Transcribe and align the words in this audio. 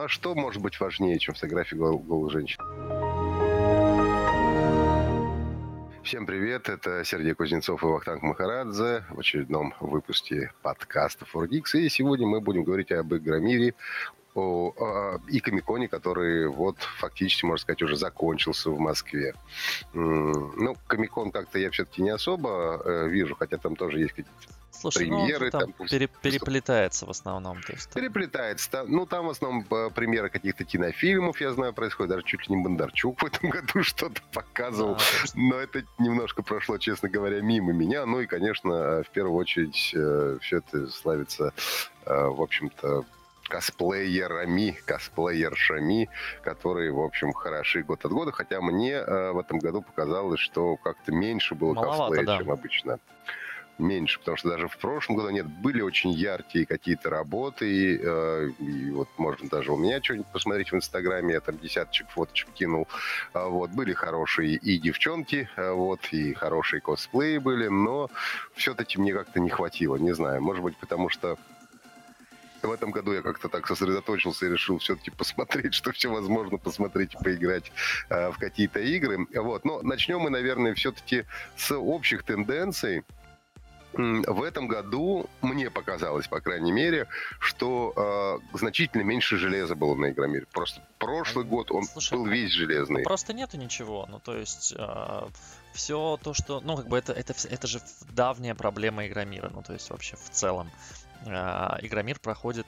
А 0.00 0.06
что 0.06 0.36
может 0.36 0.62
быть 0.62 0.78
важнее, 0.78 1.18
чем 1.18 1.34
фотография 1.34 1.74
гол- 1.74 1.98
голых 1.98 2.30
женщин? 2.30 2.60
Всем 6.04 6.24
привет, 6.24 6.68
это 6.68 7.04
Сергей 7.04 7.34
Кузнецов 7.34 7.82
и 7.82 7.86
Вахтанг 7.86 8.22
Махарадзе 8.22 9.02
в 9.10 9.18
очередном 9.18 9.74
выпуске 9.80 10.52
подкаста 10.62 11.24
4Geeks. 11.24 11.80
И 11.80 11.88
сегодня 11.88 12.28
мы 12.28 12.40
будем 12.40 12.62
говорить 12.62 12.92
об 12.92 13.12
Игромире, 13.12 13.74
о, 14.36 14.72
о, 14.76 15.20
и 15.26 15.40
Комиконе, 15.40 15.88
который 15.88 16.46
вот 16.46 16.78
фактически, 16.78 17.44
можно 17.44 17.62
сказать, 17.62 17.82
уже 17.82 17.96
закончился 17.96 18.70
в 18.70 18.78
Москве. 18.78 19.34
Ну, 19.94 20.76
Комикон 20.86 21.32
как-то 21.32 21.58
я 21.58 21.72
все-таки 21.72 22.02
не 22.02 22.10
особо 22.10 22.80
э, 22.84 23.08
вижу, 23.08 23.34
хотя 23.34 23.58
там 23.58 23.74
тоже 23.74 23.98
есть 23.98 24.12
какие-то 24.12 24.30
Слушай, 24.78 25.08
ну, 25.08 25.18
премьеры. 25.18 25.46
Ну, 25.46 25.50
там, 25.50 25.72
там 25.72 25.86
пере, 25.88 26.08
переплетается 26.22 27.06
в 27.06 27.10
основном. 27.10 27.60
То 27.62 27.72
есть, 27.72 27.90
там... 27.90 28.02
Переплетается. 28.02 28.70
Там, 28.70 28.90
ну, 28.90 29.06
там 29.06 29.26
в 29.26 29.30
основном 29.30 29.66
э, 29.70 29.90
премьеры 29.90 30.30
каких-то 30.30 30.64
кинофильмов, 30.64 31.40
я 31.40 31.52
знаю, 31.52 31.72
происходит. 31.72 32.10
Даже 32.10 32.24
чуть 32.24 32.48
ли 32.48 32.54
не 32.54 32.62
Бондарчук 32.62 33.22
в 33.22 33.26
этом 33.26 33.50
году 33.50 33.82
что-то 33.82 34.20
показывал. 34.32 34.94
Да, 34.94 35.02
но 35.34 35.56
это 35.56 35.82
немножко 35.98 36.42
прошло, 36.42 36.78
честно 36.78 37.08
говоря, 37.08 37.40
мимо 37.40 37.72
меня. 37.72 38.06
Ну 38.06 38.20
и, 38.20 38.26
конечно, 38.26 38.72
э, 38.72 39.02
в 39.02 39.10
первую 39.10 39.36
очередь 39.36 39.92
э, 39.94 40.38
все 40.40 40.58
это 40.58 40.86
славится, 40.88 41.52
в 42.04 42.40
общем-то, 42.40 43.04
косплеерами, 43.48 44.78
косплеершами, 44.84 46.08
которые, 46.42 46.92
в 46.92 47.00
общем, 47.00 47.32
хороши 47.32 47.82
год 47.82 48.04
от 48.04 48.12
года. 48.12 48.32
Хотя 48.32 48.60
мне 48.60 48.92
э, 48.92 49.32
в 49.32 49.38
этом 49.38 49.58
году 49.58 49.82
показалось, 49.82 50.40
что 50.40 50.76
как-то 50.76 51.12
меньше 51.12 51.54
было 51.54 51.74
Маловато, 51.74 51.98
косплея, 51.98 52.26
да. 52.26 52.38
чем 52.38 52.50
обычно 52.50 52.98
меньше, 53.78 54.18
потому 54.18 54.36
что 54.36 54.48
даже 54.50 54.68
в 54.68 54.76
прошлом 54.76 55.16
году 55.16 55.30
нет, 55.30 55.46
были 55.46 55.80
очень 55.80 56.10
яркие 56.10 56.66
какие-то 56.66 57.10
работы, 57.10 57.68
и, 57.68 58.00
э, 58.02 58.50
и 58.58 58.90
вот 58.90 59.08
можно 59.18 59.48
даже 59.48 59.72
у 59.72 59.76
меня 59.76 60.02
что-нибудь 60.02 60.26
посмотреть 60.28 60.72
в 60.72 60.76
Инстаграме, 60.76 61.34
я 61.34 61.40
там 61.40 61.58
десяточек 61.58 62.08
фоточек 62.10 62.48
кинул, 62.54 62.88
а, 63.32 63.48
вот, 63.48 63.70
были 63.70 63.92
хорошие 63.92 64.54
и 64.54 64.78
девчонки, 64.78 65.48
а, 65.56 65.72
вот, 65.72 66.00
и 66.12 66.34
хорошие 66.34 66.80
косплеи 66.80 67.38
были, 67.38 67.68
но 67.68 68.10
все-таки 68.54 68.98
мне 68.98 69.12
как-то 69.12 69.40
не 69.40 69.50
хватило, 69.50 69.96
не 69.96 70.14
знаю, 70.14 70.42
может 70.42 70.62
быть, 70.62 70.76
потому 70.76 71.08
что 71.08 71.38
в 72.62 72.72
этом 72.72 72.90
году 72.90 73.12
я 73.12 73.22
как-то 73.22 73.48
так 73.48 73.66
сосредоточился 73.66 74.46
и 74.46 74.50
решил 74.50 74.78
все-таки 74.78 75.10
посмотреть, 75.10 75.74
что 75.78 75.92
все 75.92 76.10
возможно 76.10 76.58
посмотреть 76.58 77.14
и 77.14 77.18
поиграть 77.22 77.70
э, 78.08 78.30
в 78.30 78.38
какие-то 78.38 78.80
игры. 78.80 79.26
Вот. 79.34 79.64
Но 79.64 79.80
начнем 79.82 80.20
мы, 80.20 80.30
наверное, 80.30 80.74
все-таки 80.74 81.24
с 81.56 81.72
общих 81.72 82.24
тенденций 82.24 83.04
в 83.92 84.42
этом 84.42 84.68
году 84.68 85.28
мне 85.40 85.70
показалось, 85.70 86.28
по 86.28 86.40
крайней 86.40 86.72
мере, 86.72 87.08
что 87.40 88.40
э, 88.52 88.56
значительно 88.56 89.02
меньше 89.02 89.38
железа 89.38 89.74
было 89.74 89.94
на 89.94 90.10
Игромире. 90.10 90.46
Просто 90.52 90.82
прошлый 90.98 91.44
а, 91.44 91.48
год 91.48 91.70
он 91.70 91.84
Слушай, 91.84 92.14
был 92.14 92.26
весь 92.26 92.52
железный. 92.52 93.02
Просто 93.02 93.32
нету 93.32 93.56
ничего. 93.56 94.06
Ну, 94.08 94.20
то 94.20 94.36
есть 94.36 94.74
э, 94.76 95.28
все 95.72 96.18
то, 96.22 96.34
что... 96.34 96.60
Ну, 96.60 96.76
как 96.76 96.88
бы 96.88 96.98
это, 96.98 97.12
это, 97.12 97.34
это 97.48 97.66
же 97.66 97.80
давняя 98.10 98.54
проблема 98.54 99.06
Игромира. 99.06 99.50
Ну, 99.52 99.62
то 99.62 99.72
есть 99.72 99.90
вообще 99.90 100.16
в 100.16 100.30
целом. 100.30 100.70
Э, 101.26 101.78
Игромир 101.80 102.18
проходит 102.18 102.66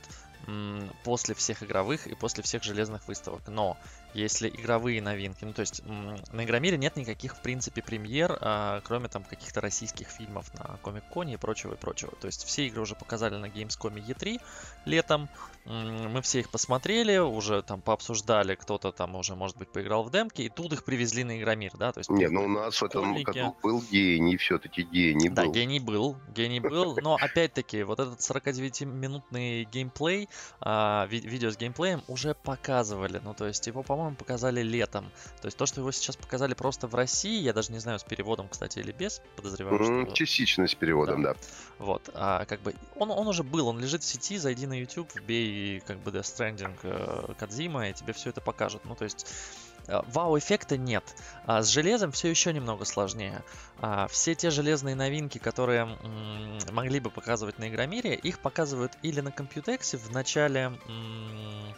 после 1.05 1.35
всех 1.35 1.63
игровых 1.63 2.07
и 2.07 2.15
после 2.15 2.43
всех 2.43 2.63
железных 2.63 3.07
выставок. 3.07 3.43
Но 3.47 3.77
если 4.15 4.49
игровые 4.49 5.01
новинки, 5.03 5.45
ну 5.45 5.53
то 5.53 5.61
есть 5.61 5.83
на 5.85 6.45
Игромире 6.45 6.77
нет 6.79 6.97
никаких, 6.97 7.37
в 7.37 7.41
принципе, 7.43 7.83
премьер, 7.83 8.37
а, 8.41 8.81
кроме 8.85 9.09
там 9.09 9.25
каких-то 9.25 9.61
российских 9.61 10.09
фильмов 10.09 10.53
на 10.55 10.79
Комик-Коне 10.83 11.35
и 11.35 11.37
прочего, 11.37 11.75
и 11.75 11.77
прочего. 11.77 12.13
То 12.21 12.27
есть 12.27 12.45
все 12.45 12.67
игры 12.67 12.83
уже 12.83 12.95
показали 12.95 13.37
на 13.37 13.47
Gamescom 13.47 13.95
E3 13.95 14.41
летом, 14.85 15.29
мы 15.65 16.23
все 16.23 16.41
их 16.41 16.51
посмотрели, 16.51 17.19
уже 17.19 17.63
там 17.63 17.83
пообсуждали, 17.83 18.55
кто-то 18.55 18.93
там 18.93 19.15
уже, 19.15 19.37
может 19.37 19.57
быть, 19.57 19.69
поиграл 19.69 20.03
в 20.03 20.11
демки, 20.11 20.43
и 20.43 20.49
тут 20.49 20.73
их 20.73 20.85
привезли 20.85 21.23
на 21.23 21.39
Игромир, 21.39 21.77
да? 21.77 21.93
То 21.93 22.01
есть, 22.01 22.11
не, 22.11 22.29
ну 22.29 22.45
у 22.45 22.49
нас 22.49 22.81
в 22.81 22.85
этом 22.85 23.23
году 23.23 23.57
был 23.63 23.83
гений, 23.91 24.37
все-таки 24.37 24.83
гений 24.83 25.29
был. 25.29 25.37
Да, 25.37 25.47
гений 25.47 25.81
был, 25.81 26.17
гений 26.35 26.61
был, 26.61 26.99
но 27.03 27.17
опять-таки 27.21 27.83
вот 27.83 28.01
этот 28.01 28.21
49-минутный 28.21 29.65
геймплей, 29.65 30.29
а, 30.61 31.07
ви- 31.11 31.21
видео 31.21 31.51
с 31.51 31.57
геймплеем 31.57 32.03
уже 32.09 32.35
показывали. 32.35 33.21
Ну, 33.23 33.35
то 33.35 33.47
есть 33.47 33.67
его, 33.67 33.83
по-моему, 34.01 34.17
показали 34.17 34.63
летом. 34.63 35.11
То 35.41 35.47
есть 35.47 35.57
то, 35.57 35.67
что 35.67 35.81
его 35.81 35.93
сейчас 35.93 36.17
показали 36.17 36.55
просто 36.55 36.87
в 36.87 36.95
России, 36.95 37.41
я 37.43 37.53
даже 37.53 37.71
не 37.71 37.79
знаю, 37.79 37.99
с 37.99 38.03
переводом, 38.03 38.49
кстати, 38.49 38.79
или 38.79 38.93
без, 38.93 39.21
подозреваю, 39.37 39.79
mm, 39.79 40.07
что... 40.07 40.15
Частично 40.15 40.67
с 40.67 40.75
переводом, 40.75 41.23
да. 41.23 41.35
да. 41.35 41.41
Вот, 41.79 42.09
а, 42.15 42.45
как 42.47 42.61
бы, 42.63 42.75
он, 42.97 43.11
он 43.11 43.29
уже 43.29 43.43
был, 43.43 43.69
он 43.69 43.79
лежит 43.79 44.03
в 44.03 44.07
сети, 44.07 44.39
зайди 44.39 44.67
на 44.67 44.81
YouTube, 44.81 45.15
вбей, 45.15 45.81
как 45.81 45.99
бы, 45.99 46.11
Death 46.11 46.23
Stranding 46.23 46.77
э, 46.83 47.35
Кадзима, 47.39 47.91
и 47.91 47.93
тебе 47.93 48.13
все 48.13 48.31
это 48.31 48.41
покажут. 48.41 48.85
Ну, 48.85 48.95
то 48.95 49.05
есть 49.05 49.27
Э, 49.91 50.03
вау-эффекта 50.07 50.77
нет. 50.77 51.05
А 51.47 51.63
с 51.63 51.69
железом 51.69 52.13
все 52.13 52.29
еще 52.29 52.53
немного 52.53 52.85
сложнее. 52.85 53.43
А 53.81 54.07
все 54.09 54.35
те 54.35 54.51
железные 54.51 54.95
новинки, 54.95 55.39
которые 55.39 55.83
м- 56.03 56.59
могли 56.73 57.01
бы 57.01 57.11
показывать 57.11 57.59
на 57.59 57.69
Игромире, 57.69 58.15
их 58.15 58.39
показывают 58.41 58.93
или 59.03 59.21
на 59.21 59.29
Computex 59.29 59.97
в 59.97 60.13
начале, 60.13 60.73
м- 60.87 61.75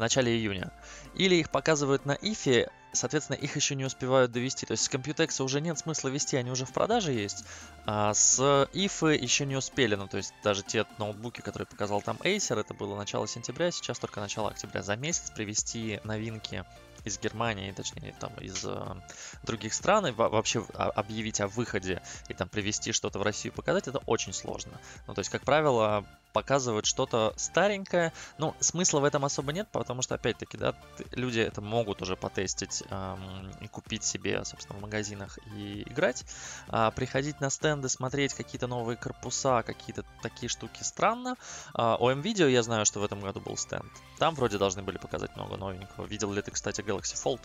начале 0.00 0.36
июня, 0.36 0.72
или 1.14 1.36
их 1.36 1.50
показывают 1.50 2.06
на 2.06 2.12
Ифе, 2.12 2.70
соответственно, 2.92 3.36
их 3.36 3.56
еще 3.56 3.74
не 3.74 3.84
успевают 3.84 4.32
довести. 4.32 4.66
То 4.66 4.72
есть 4.72 4.84
с 4.84 4.90
Computex 4.90 5.42
уже 5.42 5.60
нет 5.60 5.78
смысла 5.78 6.08
вести, 6.08 6.36
они 6.36 6.50
уже 6.50 6.64
в 6.64 6.72
продаже 6.72 7.12
есть. 7.12 7.44
А 7.86 8.12
с 8.14 8.40
Ифы 8.72 9.14
еще 9.14 9.46
не 9.46 9.56
успели. 9.56 9.94
Ну, 9.94 10.08
то 10.08 10.16
есть 10.16 10.34
даже 10.42 10.62
те 10.62 10.86
ноутбуки, 10.98 11.40
которые 11.40 11.66
показал 11.66 12.02
там 12.02 12.16
Acer, 12.18 12.58
это 12.58 12.74
было 12.74 12.96
начало 12.96 13.28
сентября, 13.28 13.70
сейчас 13.70 13.98
только 13.98 14.20
начало 14.20 14.50
октября. 14.50 14.82
За 14.82 14.96
месяц 14.96 15.30
привести 15.30 16.00
новинки 16.04 16.64
из 17.04 17.18
Германии, 17.18 17.72
точнее, 17.72 18.14
там, 18.20 18.32
из 18.40 18.64
э, 18.64 18.94
других 19.42 19.72
стран, 19.72 20.08
и 20.08 20.10
вообще 20.10 20.64
объявить 20.74 21.40
о 21.40 21.48
выходе 21.48 22.02
и 22.28 22.34
там 22.34 22.48
привести 22.48 22.92
что-то 22.92 23.18
в 23.18 23.22
Россию 23.22 23.54
показать, 23.54 23.88
это 23.88 23.98
очень 24.06 24.32
сложно. 24.32 24.72
Ну, 25.06 25.14
то 25.14 25.20
есть, 25.20 25.30
как 25.30 25.42
правило, 25.42 26.04
показывают 26.32 26.86
что-то 26.86 27.32
старенькое. 27.36 28.12
Ну, 28.38 28.54
смысла 28.60 29.00
в 29.00 29.04
этом 29.04 29.24
особо 29.24 29.52
нет, 29.52 29.68
потому 29.72 30.02
что, 30.02 30.14
опять-таки, 30.14 30.56
да, 30.56 30.74
люди 31.12 31.40
это 31.40 31.60
могут 31.60 32.02
уже 32.02 32.16
потестить 32.16 32.82
эм, 32.90 33.50
и 33.60 33.68
купить 33.68 34.04
себе, 34.04 34.44
собственно, 34.44 34.78
в 34.78 34.82
магазинах 34.82 35.38
и 35.54 35.82
играть. 35.82 36.24
А 36.68 36.90
приходить 36.90 37.40
на 37.40 37.50
стенды, 37.50 37.88
смотреть 37.88 38.34
какие-то 38.34 38.66
новые 38.66 38.96
корпуса, 38.96 39.62
какие-то 39.62 40.04
такие 40.22 40.48
штуки 40.48 40.82
странно. 40.82 41.36
А, 41.74 41.96
у 41.96 42.10
MVideo 42.10 42.48
я 42.48 42.62
знаю, 42.62 42.86
что 42.86 43.00
в 43.00 43.04
этом 43.04 43.20
году 43.20 43.40
был 43.40 43.56
стенд. 43.56 43.90
Там 44.18 44.34
вроде 44.34 44.58
должны 44.58 44.82
были 44.82 44.98
показать 44.98 45.34
много 45.36 45.56
новенького. 45.56 46.06
Видел 46.06 46.32
ли 46.32 46.42
ты, 46.42 46.50
кстати, 46.50 46.80
Galaxy 46.80 47.14
Fold? 47.14 47.40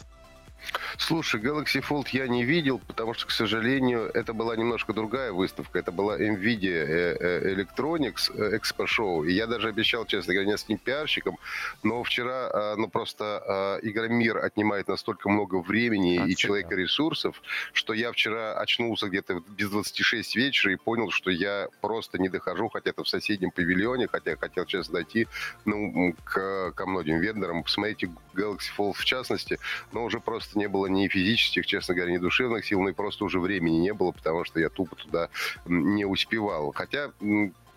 Слушай, 0.98 1.42
Galaxy 1.42 1.82
Fold 1.82 2.08
я 2.12 2.28
не 2.28 2.44
видел, 2.44 2.80
потому 2.80 3.14
что, 3.14 3.28
к 3.28 3.32
сожалению, 3.32 4.10
это 4.14 4.34
была 4.34 4.56
немножко 4.56 4.94
другая 4.94 5.32
выставка. 5.32 5.80
Это 5.80 5.92
была 5.92 6.18
NVIDIA 6.18 6.72
э, 6.72 7.18
э, 7.20 7.54
Electronics 7.56 8.32
э, 8.34 8.58
Expo 8.58 8.86
Show. 8.86 9.28
И 9.28 9.34
я 9.34 9.48
даже 9.48 9.68
обещал, 9.68 10.06
честно 10.06 10.34
говоря, 10.34 10.52
нескольким 10.52 10.78
пиарщикам, 10.78 11.38
но 11.84 12.04
вчера, 12.04 12.50
а, 12.52 12.76
ну, 12.78 12.88
просто 12.88 13.44
а, 13.46 13.80
Игромир 13.82 14.38
отнимает 14.38 14.88
настолько 14.88 15.30
много 15.30 15.58
времени 15.58 16.18
а, 16.18 16.26
и 16.26 16.36
человека 16.36 16.76
ресурсов, 16.76 17.42
что 17.74 17.94
я 17.94 18.12
вчера 18.12 18.58
очнулся 18.58 19.08
где-то 19.08 19.42
без 19.50 19.70
26 19.70 20.36
вечера 20.36 20.74
и 20.74 20.78
понял, 20.78 21.12
что 21.12 21.30
я 21.30 21.68
просто 21.82 22.18
не 22.18 22.30
дохожу, 22.30 22.70
хотя 22.70 22.92
это 22.92 23.04
в 23.04 23.10
соседнем 23.10 23.52
павильоне, 23.52 24.08
хотя 24.08 24.32
я 24.32 24.38
хотел 24.38 24.66
сейчас 24.66 24.90
дойти 24.90 25.28
ну, 25.66 26.16
к, 26.24 26.72
ко 26.72 26.86
многим 26.86 27.20
вендорам, 27.20 27.64
посмотрите 27.64 28.10
Galaxy 28.34 28.72
Fold 28.78 28.94
в 28.94 29.06
частности, 29.06 29.60
но 29.92 30.06
уже 30.06 30.20
просто 30.20 30.45
не 30.54 30.68
было 30.68 30.88
ни 30.88 31.08
физических, 31.08 31.66
честно 31.66 31.96
говоря, 31.96 32.14
ни 32.14 32.18
душевных 32.18 32.66
сил, 32.66 32.82
но 32.82 32.90
и 32.90 32.94
просто 32.94 33.26
уже 33.26 33.40
времени 33.40 33.78
не 33.78 33.94
было, 33.94 34.12
потому 34.12 34.46
что 34.46 34.60
я 34.60 34.70
тупо 34.70 34.96
туда 34.96 35.30
не 35.66 36.06
успевал. 36.06 36.72
Хотя 36.74 37.12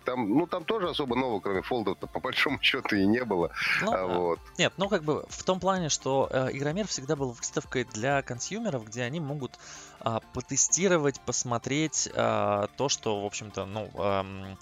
там, 0.09 0.29
ну, 0.29 0.47
там 0.47 0.63
тоже 0.63 0.89
особо 0.89 1.15
нового, 1.15 1.39
кроме 1.39 1.61
фолдов, 1.61 1.97
по 1.97 2.19
большому 2.19 2.59
счету 2.61 2.95
и 2.95 3.05
не 3.05 3.23
было. 3.23 3.51
Ну, 3.81 3.93
а, 3.93 4.07
вот. 4.07 4.39
Нет, 4.57 4.73
ну, 4.77 4.89
как 4.89 5.03
бы 5.03 5.25
в 5.29 5.43
том 5.43 5.59
плане, 5.59 5.89
что 5.89 6.27
э, 6.31 6.49
Игромир 6.53 6.87
всегда 6.87 7.15
был 7.15 7.31
выставкой 7.31 7.85
для 7.85 8.21
консюмеров, 8.21 8.85
где 8.85 9.03
они 9.03 9.19
могут 9.19 9.59
э, 10.01 10.17
потестировать, 10.33 11.19
посмотреть 11.21 12.09
э, 12.11 12.67
то, 12.75 12.89
что, 12.89 13.21
в 13.21 13.25
общем-то, 13.25 13.65
ну, 13.65 13.89
э, 13.93 14.55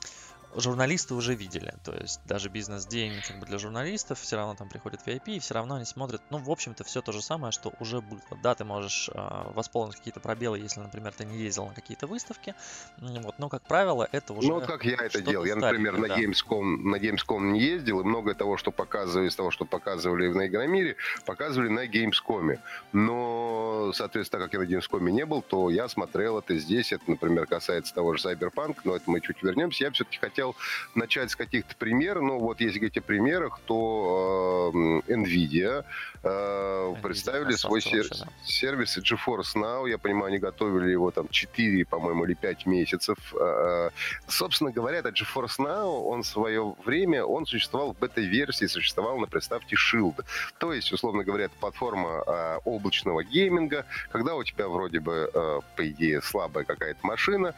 журналисты 0.58 1.14
уже 1.14 1.36
видели. 1.36 1.74
То 1.84 1.94
есть 1.94 2.20
даже 2.26 2.50
бизнес-день 2.50 3.14
как 3.28 3.40
бы 3.40 3.46
для 3.46 3.58
журналистов, 3.58 4.20
все 4.20 4.36
равно 4.36 4.56
там 4.56 4.70
приходят 4.70 5.02
VIP, 5.06 5.36
и 5.36 5.40
все 5.40 5.54
равно 5.54 5.76
они 5.76 5.86
смотрят, 5.86 6.22
ну, 6.30 6.38
в 6.40 6.50
общем-то, 6.50 6.84
все 6.84 7.02
то 7.02 7.12
же 7.12 7.22
самое, 7.22 7.52
что 7.52 7.74
уже 7.80 8.02
было. 8.02 8.20
Да, 8.42 8.56
ты 8.56 8.66
можешь 8.66 9.10
э, 9.14 9.52
восполнить 9.54 9.96
какие-то 9.96 10.20
пробелы, 10.20 10.60
если, 10.60 10.80
например, 10.80 11.14
ты 11.14 11.26
не 11.26 11.38
ездил 11.38 11.68
на 11.68 11.74
какие-то 11.74 12.08
выставки, 12.08 12.56
вот, 12.98 13.40
но, 13.40 13.50
как 13.50 13.64
правило, 13.64 14.08
это 14.12 14.34
уже... 14.34 14.48
Ну, 14.48 14.62
как 14.62 14.84
я 14.86 14.96
это 14.96 15.22
делал. 15.22 15.46
Я, 15.46 15.56
например, 15.56 15.98
на, 15.98 16.06
Gamescom, 16.06 16.78
на 16.78 16.96
Gamescom 16.98 17.52
не 17.52 17.62
ездил, 17.62 18.02
и 18.02 18.04
многое 18.04 18.36
того, 18.36 18.58
что 18.58 18.72
показывали, 18.72 19.28
из 19.28 19.36
того, 19.36 19.52
что 19.52 19.66
показывали 19.66 20.28
на 20.28 20.48
Игромире, 20.48 20.96
показывали 21.26 21.70
на 21.70 21.86
Gamescom. 21.86 22.60
Но, 22.94 23.92
соответственно, 23.94 24.42
так 24.42 24.52
как 24.52 24.60
я 24.60 24.66
на 24.66 24.80
Gamescom 24.80 25.10
не 25.12 25.26
был, 25.26 25.42
то 25.42 25.70
я 25.70 25.88
смотрел 25.88 26.40
это 26.40 26.58
здесь. 26.58 26.92
Это, 26.92 27.04
например, 27.08 27.46
касается 27.46 27.94
того 27.94 28.16
же 28.16 28.28
Cyberpunk, 28.28 28.78
но 28.84 28.96
это 28.96 29.10
мы 29.10 29.22
чуть 29.22 29.42
вернемся. 29.44 29.86
Я 29.86 29.92
все-таки 29.92 30.18
хотел 30.18 30.47
хотел 30.48 30.56
начать 30.96 31.32
с 31.32 31.36
каких-то 31.36 31.76
примеров. 31.76 32.24
Ну, 32.24 32.40
вот 32.40 32.62
если 32.62 32.80
говорить 32.80 32.98
о 32.98 33.02
примерах, 33.02 33.60
то 33.66 34.72
NVIDIA, 35.08 35.84
э, 36.24 36.96
представили 37.02 37.54
свой 37.56 37.82
сер- 37.82 38.10
да. 38.10 38.28
сервис 38.44 38.98
GeForce 38.98 39.56
Now. 39.56 39.90
Я 39.90 39.98
понимаю, 39.98 40.26
они 40.26 40.40
готовили 40.40 40.92
его 40.92 41.12
там 41.12 41.28
4, 41.30 41.86
по-моему, 41.86 42.26
или 42.26 42.34
5 42.34 42.66
месяцев. 42.66 43.18
Э, 43.40 43.90
собственно 44.28 44.72
говоря, 44.72 45.00
этот 45.00 45.16
GeForce 45.16 45.60
Now, 45.60 46.04
он 46.06 46.22
в 46.24 46.28
свое 46.28 46.76
время, 46.86 47.24
он 47.24 47.46
существовал 47.46 47.94
в 47.94 48.00
бета-версии, 48.00 48.68
существовал 48.68 49.18
на 49.20 49.28
приставке 49.28 49.76
Shield. 49.76 50.24
То 50.58 50.74
есть, 50.74 50.92
условно 50.92 51.24
говоря, 51.24 51.46
это 51.46 51.56
платформа 51.60 52.24
э, 52.26 52.60
облачного 52.66 53.24
гейминга, 53.24 53.86
когда 54.12 54.36
у 54.36 54.44
тебя 54.44 54.68
вроде 54.68 55.00
бы, 55.00 55.30
э, 55.34 55.60
по 55.76 55.88
идее, 55.88 56.22
слабая 56.22 56.64
какая-то 56.66 57.00
машина, 57.04 57.54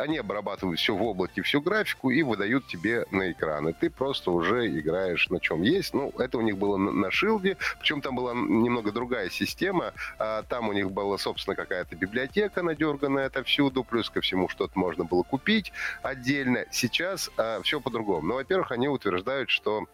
они 0.00 0.18
обрабатывают 0.18 0.78
все 0.78 0.94
в 0.94 1.02
облаке, 1.02 1.42
всю 1.42 1.60
графику 1.60 2.10
и 2.10 2.22
выдают 2.22 2.66
тебе 2.66 3.06
на 3.10 3.30
экран. 3.32 3.68
И 3.68 3.72
ты 3.72 3.90
просто 3.90 4.30
уже 4.30 4.66
играешь 4.68 5.28
на 5.30 5.40
чем 5.40 5.62
есть. 5.62 5.94
Ну, 5.94 6.12
это 6.18 6.38
у 6.38 6.40
них 6.40 6.58
было 6.58 6.76
на 6.76 7.10
шилде, 7.10 7.56
причем 7.78 8.00
там 8.00 8.16
была 8.16 8.34
немного 8.34 8.92
другая 8.92 9.30
система. 9.30 9.92
А, 10.18 10.42
там 10.42 10.68
у 10.68 10.72
них 10.72 10.90
была, 10.90 11.18
собственно, 11.18 11.56
какая-то 11.56 11.96
библиотека 11.96 12.62
надерганная 12.62 13.26
отовсюду, 13.26 13.84
плюс 13.84 14.10
ко 14.10 14.20
всему 14.20 14.48
что-то 14.48 14.78
можно 14.78 15.04
было 15.04 15.22
купить 15.22 15.72
отдельно. 16.02 16.64
Сейчас 16.70 17.30
а, 17.36 17.60
все 17.62 17.80
по-другому. 17.80 18.28
Ну, 18.28 18.34
во-первых, 18.34 18.72
они 18.72 18.88
утверждают, 18.88 19.50
что 19.50 19.86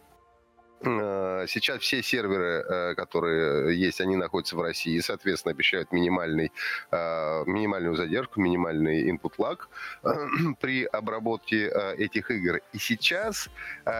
сейчас 0.81 1.79
все 1.81 2.03
серверы, 2.03 2.63
э, 2.67 2.95
которые 2.95 3.79
есть, 3.79 4.01
они 4.01 4.15
находятся 4.15 4.55
в 4.55 4.61
России, 4.61 4.95
и, 4.95 5.01
соответственно, 5.01 5.53
обещают 5.53 5.91
минимальный, 5.91 6.51
э, 6.91 7.43
минимальную 7.45 7.95
задержку, 7.95 8.39
минимальный 8.39 9.09
input 9.09 9.33
lag 9.37 9.59
при 10.59 10.85
обработке 10.85 11.71
этих 11.97 12.31
игр. 12.31 12.61
И 12.73 12.77
сейчас 12.77 13.49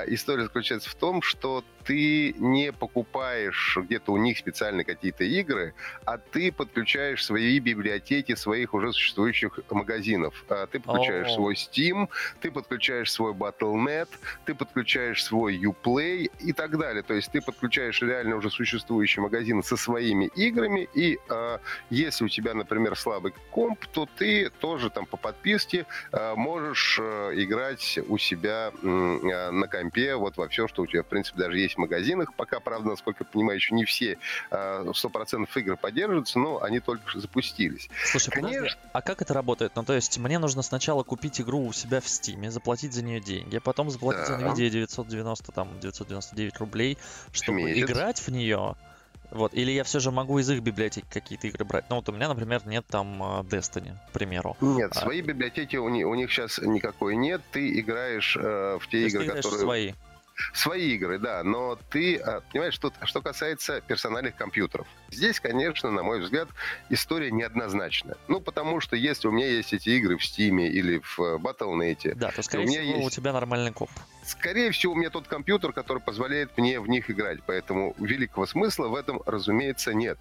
история 0.07 0.44
заключается 0.44 0.89
в 0.89 0.95
том, 0.95 1.21
что 1.21 1.63
ты 1.88 2.33
не 2.33 2.74
покупаешь 2.74 3.77
где-то 3.81 4.12
у 4.12 4.18
них 4.18 4.38
специально 4.38 4.83
какие-то 4.83 5.23
игры, 5.23 5.73
а 6.06 6.18
ты 6.18 6.51
подключаешь 6.51 7.25
свои 7.25 7.59
библиотеки 7.59 8.35
своих 8.35 8.73
уже 8.73 8.91
существующих 8.91 9.59
магазинов. 9.69 10.44
Ты 10.71 10.80
подключаешь 10.81 11.30
oh. 11.30 11.35
свой 11.35 11.56
Steam, 11.56 12.09
ты 12.41 12.51
подключаешь 12.51 13.09
свой 13.09 13.33
Battle.net, 13.33 14.09
ты 14.45 14.53
подключаешь 14.53 15.23
свой 15.23 15.57
Uplay 15.57 16.30
и 16.39 16.51
так 16.51 16.67
так 16.68 16.78
далее. 16.78 17.04
То 17.04 17.14
есть 17.14 17.31
ты 17.31 17.42
подключаешь 17.42 18.02
реально 18.02 18.36
уже 18.36 18.50
существующий 18.50 19.22
магазин 19.22 19.64
со 19.64 19.78
своими 19.78 20.25
играми, 20.36 20.90
и 20.94 21.18
э, 21.30 21.58
если 21.90 22.25
у 22.25 22.30
тебя, 22.30 22.54
например, 22.54 22.98
слабый 22.98 23.34
комп, 23.52 23.86
то 23.88 24.08
ты 24.18 24.50
тоже 24.50 24.90
там 24.90 25.06
по 25.06 25.18
подписке 25.18 25.86
э, 26.12 26.36
можешь 26.36 27.00
э, 27.02 27.31
играть 27.36 28.00
у 28.08 28.18
себя 28.18 28.72
э, 28.84 28.88
на 29.52 29.68
компе 29.68 30.16
вот 30.16 30.38
во 30.38 30.48
все, 30.48 30.68
что 30.68 30.84
у 30.84 30.88
тебя, 30.88 31.04
в 31.04 31.08
принципе, 31.08 31.40
даже 31.40 31.58
есть 31.58 31.75
в 31.75 31.78
магазинах. 31.78 32.34
Пока, 32.36 32.60
правда, 32.60 32.90
насколько 32.90 33.24
я 33.24 33.30
понимаю, 33.31 33.58
еще 33.58 33.74
не 33.74 33.86
все 33.86 34.18
э, 34.52 34.84
100% 34.84 35.48
игр 35.56 35.78
поддерживаются, 35.78 36.40
но 36.40 36.62
они 36.62 36.80
только 36.80 37.10
что 37.10 37.19
запустились. 37.19 37.90
Слушай, 38.04 38.31
Конечно... 38.31 38.58
подожди, 38.58 38.78
а 38.92 39.02
как 39.02 39.22
это 39.22 39.34
работает? 39.34 39.72
Ну, 39.75 39.84
то 39.84 39.94
есть 39.94 40.18
мне 40.18 40.40
нужно 40.40 40.62
сначала 40.62 41.04
купить 41.04 41.40
игру 41.40 41.66
у 41.66 41.74
себя 41.74 42.02
в 42.02 42.06
Steam, 42.06 42.50
заплатить 42.50 42.94
за 42.94 43.04
нее 43.04 43.22
деньги, 43.22 43.58
потом 43.60 43.90
заплатить 43.90 44.28
да. 44.28 44.40
за 44.40 44.46
NVIDIA 44.46 44.69
990, 44.69 45.52
там, 45.52 45.80
999 45.80 46.56
рублей, 46.57 46.98
чтобы 47.31 47.63
Месяц. 47.63 47.89
играть 47.89 48.19
в 48.19 48.30
нее. 48.30 48.75
Вот, 49.31 49.54
или 49.54 49.71
я 49.71 49.83
все 49.83 50.00
же 50.00 50.12
могу 50.12 50.39
из 50.39 50.50
их 50.50 50.62
библиотеки 50.62 51.06
какие-то 51.12 51.48
игры 51.48 51.65
брать. 51.65 51.86
Ну, 51.89 51.98
вот 51.98 52.07
у 52.07 52.12
меня, 52.13 52.30
например, 52.30 52.65
нет 52.65 52.86
там 52.88 53.21
а, 53.21 53.42
Destiny, 53.44 53.94
к 54.09 54.13
примеру. 54.13 54.56
Нет, 54.62 54.92
а... 54.95 55.01
свои 55.01 55.21
библиотеки 55.21 55.75
у 55.75 55.89
них, 55.89 56.07
у 56.07 56.15
них 56.15 56.31
сейчас 56.31 56.59
никакой 56.59 57.15
нет. 57.18 57.42
Ты 57.51 57.80
играешь 57.80 58.38
э, 58.38 58.77
в 58.80 58.88
те 58.88 59.01
То 59.01 59.07
игры, 59.07 59.27
которые... 59.27 59.59
свои. 59.59 59.94
Свои 60.54 60.94
игры, 60.94 61.18
да, 61.18 61.44
но 61.44 61.80
ты, 61.89 62.18
а, 62.18 62.42
понимаешь, 62.51 62.75
что, 62.75 62.94
что 63.04 63.21
касается 63.21 63.81
персональных 63.81 64.36
компьютеров. 64.36 64.88
Здесь, 65.09 65.39
конечно, 65.39 65.89
на 65.89 66.04
мой 66.04 66.21
взгляд, 66.21 66.48
история 66.89 67.31
неоднозначная. 67.31 68.18
Ну, 68.27 68.39
потому 68.39 68.80
что 68.80 68.95
если 68.95 69.27
у 69.27 69.31
меня 69.31 69.48
есть 69.48 69.74
эти 69.74 69.89
игры 69.89 70.15
в 70.15 70.21
Steam 70.21 70.62
или 70.62 71.00
в 71.00 71.19
э, 71.19 71.38
Battle.net... 71.38 72.13
Да, 72.15 72.31
то, 72.31 72.44
скорее 72.44 72.68
всего, 72.68 72.83
есть... 72.83 73.07
у 73.07 73.09
тебя 73.09 73.33
нормальный 73.33 73.74
комп. 73.74 73.92
Скорее 74.27 74.71
всего, 74.71 74.91
у 74.91 74.95
меня 74.97 75.09
тот 75.09 75.25
компьютер, 75.25 75.71
который 75.71 76.00
позволяет 76.00 76.57
мне 76.57 76.81
в 76.81 76.89
них 76.89 77.09
играть, 77.09 77.39
поэтому 77.45 77.95
великого 77.97 78.45
смысла 78.45 78.89
в 78.89 78.95
этом, 78.95 79.21
разумеется, 79.25 79.94
нет. 79.94 80.18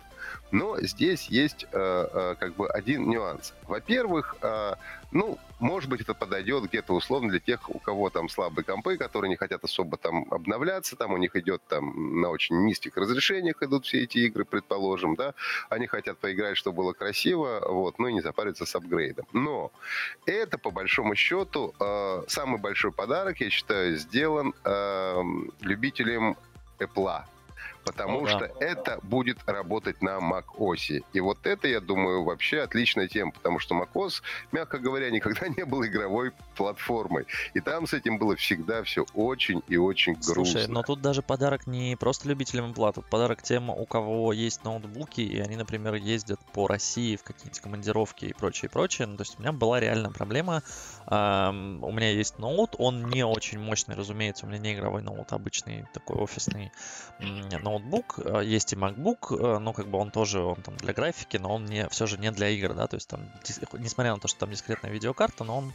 Но 0.53 0.81
здесь 0.81 1.27
есть 1.27 1.65
э, 1.65 1.69
э, 1.73 2.37
как 2.39 2.55
бы 2.55 2.71
один 2.71 3.11
нюанс. 3.11 3.53
Во-первых, 3.67 4.37
э, 4.43 4.75
ну, 5.11 5.39
может 5.59 5.89
быть, 5.89 6.01
это 6.03 6.15
подойдет 6.15 6.65
где-то 6.65 6.93
условно 6.93 7.31
для 7.31 7.41
тех, 7.41 7.71
у 7.71 7.79
кого 7.79 8.11
там 8.11 8.29
слабые 8.29 8.65
компы, 8.65 8.97
которые 8.97 9.31
не 9.31 9.37
хотят 9.37 9.65
особо 9.65 9.97
там 9.97 10.27
обновляться, 10.31 10.97
там 10.97 11.13
у 11.13 11.17
них 11.17 11.35
идет 11.37 11.63
там 11.69 12.21
на 12.21 12.29
очень 12.29 12.65
низких 12.65 12.97
разрешениях 12.97 13.63
идут 13.63 13.87
все 13.87 14.03
эти 14.03 14.19
игры, 14.19 14.45
предположим, 14.45 15.15
да, 15.15 15.35
они 15.71 15.87
хотят 15.87 16.19
поиграть, 16.19 16.57
чтобы 16.57 16.79
было 16.79 16.93
красиво, 16.93 17.63
вот, 17.67 17.99
ну 17.99 18.09
и 18.09 18.13
не 18.13 18.21
запариться 18.21 18.67
с 18.67 18.75
апгрейдом. 18.75 19.27
Но 19.33 19.73
это, 20.27 20.59
по 20.59 20.71
большому 20.71 21.15
счету, 21.15 21.75
э, 21.81 22.23
самый 22.29 22.61
большой 22.61 22.93
подарок, 22.93 23.41
я 23.41 23.49
считаю, 23.49 23.96
сделан 23.97 24.55
э, 24.65 25.23
любителям 25.61 26.37
Apple 26.79 27.25
потому 27.87 28.25
О, 28.25 28.27
что 28.27 28.41
да. 28.41 28.67
это 28.67 28.99
будет 29.03 29.39
работать 29.47 30.03
на 30.03 30.19
macOS. 30.19 31.05
И 31.13 31.21
вот 31.21 31.47
это, 31.47 31.69
я 31.69 31.81
думаю, 31.81 32.25
вообще 32.25 32.61
отличная 32.61 33.07
тема, 33.07 33.31
потому 33.31 33.61
что 33.61 33.77
macOS, 33.77 34.23
мягко 34.51 34.79
говоря, 34.79 35.09
никогда 35.11 35.47
не 35.57 35.65
был 35.65 35.85
игровой 35.87 36.33
платформой. 36.57 37.27
И 37.55 37.61
там 37.61 37.87
с 37.87 37.95
этим 37.95 38.19
было 38.19 38.35
всегда 38.35 38.83
все 38.83 39.07
очень 39.15 39.63
и 39.69 39.77
очень 39.77 40.15
грустно. 40.15 40.45
Слушай, 40.45 40.67
но 40.69 40.83
тут 40.83 41.01
даже 41.01 41.23
подарок 41.23 41.67
не 41.67 41.97
просто 41.97 42.29
любителям 42.29 42.75
тут 42.75 43.07
подарок 43.07 43.43
тем, 43.43 43.71
у 43.71 43.87
кого 43.87 44.33
есть 44.33 44.65
ноутбуки, 44.65 45.21
и 45.21 45.39
они, 45.39 45.57
например, 45.57 45.95
ездят 45.95 46.41
по 46.53 46.67
России 46.67 47.17
в 47.17 47.23
какие-то 47.23 47.63
командировки 47.63 48.27
и 48.27 48.33
прочее, 48.33 48.69
прочее. 48.69 49.07
Ну, 49.07 49.17
то 49.17 49.23
есть 49.23 49.39
у 49.39 49.43
меня 49.43 49.53
была 49.53 49.79
реальная 49.79 50.11
проблема. 50.11 50.63
Um, 51.07 51.79
у 51.83 51.93
меня 51.93 52.11
есть 52.11 52.39
ноут, 52.41 52.75
он 52.79 53.09
не 53.11 53.25
очень 53.25 53.61
мощный, 53.61 53.95
разумеется, 53.95 54.45
у 54.45 54.49
меня 54.49 54.59
не 54.59 54.75
игровой 54.75 55.03
ноут, 55.03 55.33
обычный 55.33 55.87
такой 55.93 56.17
офисный 56.17 56.73
ноут 57.63 57.76
ноутбук, 57.79 58.19
э, 58.19 58.43
есть 58.45 58.73
и 58.73 58.77
MacBook, 58.77 59.37
э, 59.37 59.59
но 59.59 59.73
как 59.73 59.89
бы 59.89 59.99
он 59.99 60.11
тоже 60.11 60.41
он 60.41 60.57
там 60.57 60.77
для 60.77 60.93
графики, 60.93 61.37
но 61.37 61.55
он 61.55 61.67
не, 61.67 61.89
все 61.89 62.07
же 62.07 62.19
не 62.19 62.31
для 62.31 62.49
игр, 62.49 62.75
да, 62.75 62.87
то 62.87 62.97
есть 62.97 63.09
там, 63.09 63.21
несмотря 63.79 64.15
на 64.15 64.21
то, 64.21 64.29
что 64.29 64.41
там 64.41 64.51
дискретная 64.51 64.91
видеокарта, 64.91 65.45
но 65.45 65.59
он 65.59 65.73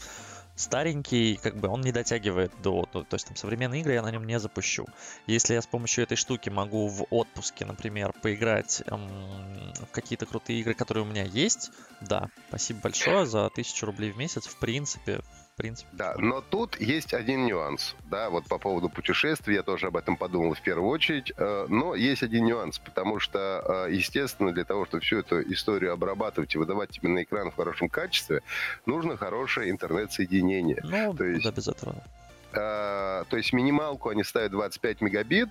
старенький, 0.55 1.37
как 1.37 1.57
бы 1.57 1.67
он 1.67 1.81
не 1.81 1.91
дотягивает 1.91 2.51
до, 2.61 2.87
до, 2.93 3.03
то 3.03 3.15
есть 3.15 3.27
там 3.27 3.35
современные 3.35 3.81
игры 3.81 3.93
я 3.93 4.01
на 4.01 4.11
нем 4.11 4.25
не 4.25 4.39
запущу. 4.39 4.85
Если 5.27 5.53
я 5.53 5.61
с 5.61 5.67
помощью 5.67 6.03
этой 6.03 6.17
штуки 6.17 6.49
могу 6.49 6.87
в 6.87 7.05
отпуске, 7.09 7.65
например, 7.65 8.13
поиграть 8.21 8.83
эм, 8.85 9.73
в 9.73 9.91
какие-то 9.91 10.25
крутые 10.25 10.59
игры, 10.59 10.73
которые 10.73 11.03
у 11.03 11.07
меня 11.07 11.23
есть, 11.23 11.71
да, 12.01 12.29
спасибо 12.49 12.81
большое 12.81 13.25
за 13.25 13.49
тысячу 13.49 13.85
рублей 13.85 14.11
в 14.11 14.17
месяц, 14.17 14.45
в 14.47 14.57
принципе, 14.57 15.21
принципе. 15.55 15.89
Да, 15.93 16.15
но 16.17 16.41
тут 16.41 16.79
есть 16.79 17.13
один 17.13 17.45
нюанс, 17.45 17.95
да, 18.09 18.29
вот 18.29 18.45
по 18.45 18.57
поводу 18.57 18.89
путешествий, 18.89 19.55
я 19.55 19.63
тоже 19.63 19.87
об 19.87 19.97
этом 19.97 20.17
подумал 20.17 20.53
в 20.53 20.61
первую 20.61 20.89
очередь, 20.89 21.31
э, 21.35 21.65
но 21.69 21.95
есть 21.95 22.23
один 22.23 22.45
нюанс, 22.45 22.79
потому 22.79 23.19
что, 23.19 23.85
э, 23.87 23.91
естественно, 23.93 24.51
для 24.51 24.65
того, 24.65 24.85
чтобы 24.85 25.03
всю 25.03 25.19
эту 25.19 25.41
историю 25.53 25.93
обрабатывать 25.93 26.55
и 26.55 26.57
выдавать 26.57 26.89
тебе 26.89 27.09
на 27.09 27.23
экран 27.23 27.51
в 27.51 27.55
хорошем 27.55 27.89
качестве, 27.89 28.41
нужно 28.85 29.17
хорошее 29.17 29.69
интернет-соединение. 29.71 30.81
Ну, 30.83 31.13
то 31.13 31.25
есть, 31.25 31.43
да, 31.43 31.51
без 31.51 31.67
этого. 31.67 31.95
Э, 32.53 33.23
то 33.29 33.37
есть 33.37 33.53
минималку 33.53 34.09
они 34.09 34.23
ставят 34.23 34.51
25 34.51 35.01
мегабит, 35.01 35.49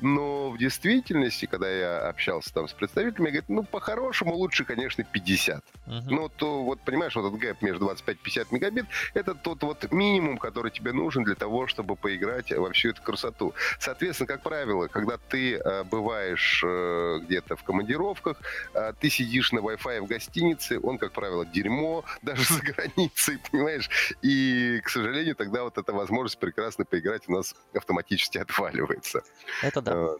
но 0.00 0.50
в 0.50 0.58
действительности, 0.58 1.46
когда 1.46 1.70
я 1.70 2.08
общался 2.08 2.52
там 2.52 2.68
с 2.68 2.72
представителями, 2.72 3.28
говорят, 3.28 3.48
ну, 3.48 3.62
по-хорошему 3.62 4.34
лучше, 4.34 4.64
конечно, 4.64 5.04
50. 5.04 5.64
Uh-huh. 5.86 6.02
Ну, 6.08 6.28
то 6.28 6.64
вот, 6.64 6.80
понимаешь, 6.80 7.14
вот 7.16 7.26
этот 7.26 7.38
гэп 7.38 7.62
между 7.62 7.80
25 7.86 8.16
и 8.16 8.18
50 8.22 8.52
мегабит, 8.52 8.86
это 9.14 9.34
тот 9.34 9.62
вот 9.62 9.90
минимум, 9.92 10.38
который 10.38 10.70
тебе 10.70 10.92
нужен 10.92 11.24
для 11.24 11.34
того, 11.34 11.66
чтобы 11.66 11.96
поиграть 11.96 12.52
во 12.52 12.70
всю 12.72 12.90
эту 12.90 13.02
красоту. 13.02 13.54
Соответственно, 13.78 14.26
как 14.26 14.42
правило, 14.42 14.86
когда 14.88 15.16
ты 15.16 15.56
э, 15.56 15.84
бываешь 15.84 16.62
э, 16.64 17.20
где-то 17.22 17.56
в 17.56 17.62
командировках, 17.62 18.36
э, 18.74 18.92
ты 19.00 19.10
сидишь 19.10 19.52
на 19.52 19.60
Wi-Fi 19.60 20.00
в 20.00 20.06
гостинице, 20.06 20.78
он, 20.82 20.98
как 20.98 21.12
правило, 21.12 21.44
дерьмо, 21.46 22.04
даже 22.22 22.44
за 22.44 22.60
границей, 22.60 23.38
понимаешь? 23.50 23.88
И, 24.22 24.80
к 24.84 24.88
сожалению, 24.88 25.34
тогда 25.36 25.62
вот 25.62 25.78
эта 25.78 25.92
возможность 25.92 26.38
прекрасно 26.38 26.84
поиграть 26.84 27.28
у 27.28 27.32
нас 27.32 27.54
автоматически 27.74 28.38
отваливается. 28.38 29.22
Это 29.62 29.80
да. 29.86 30.16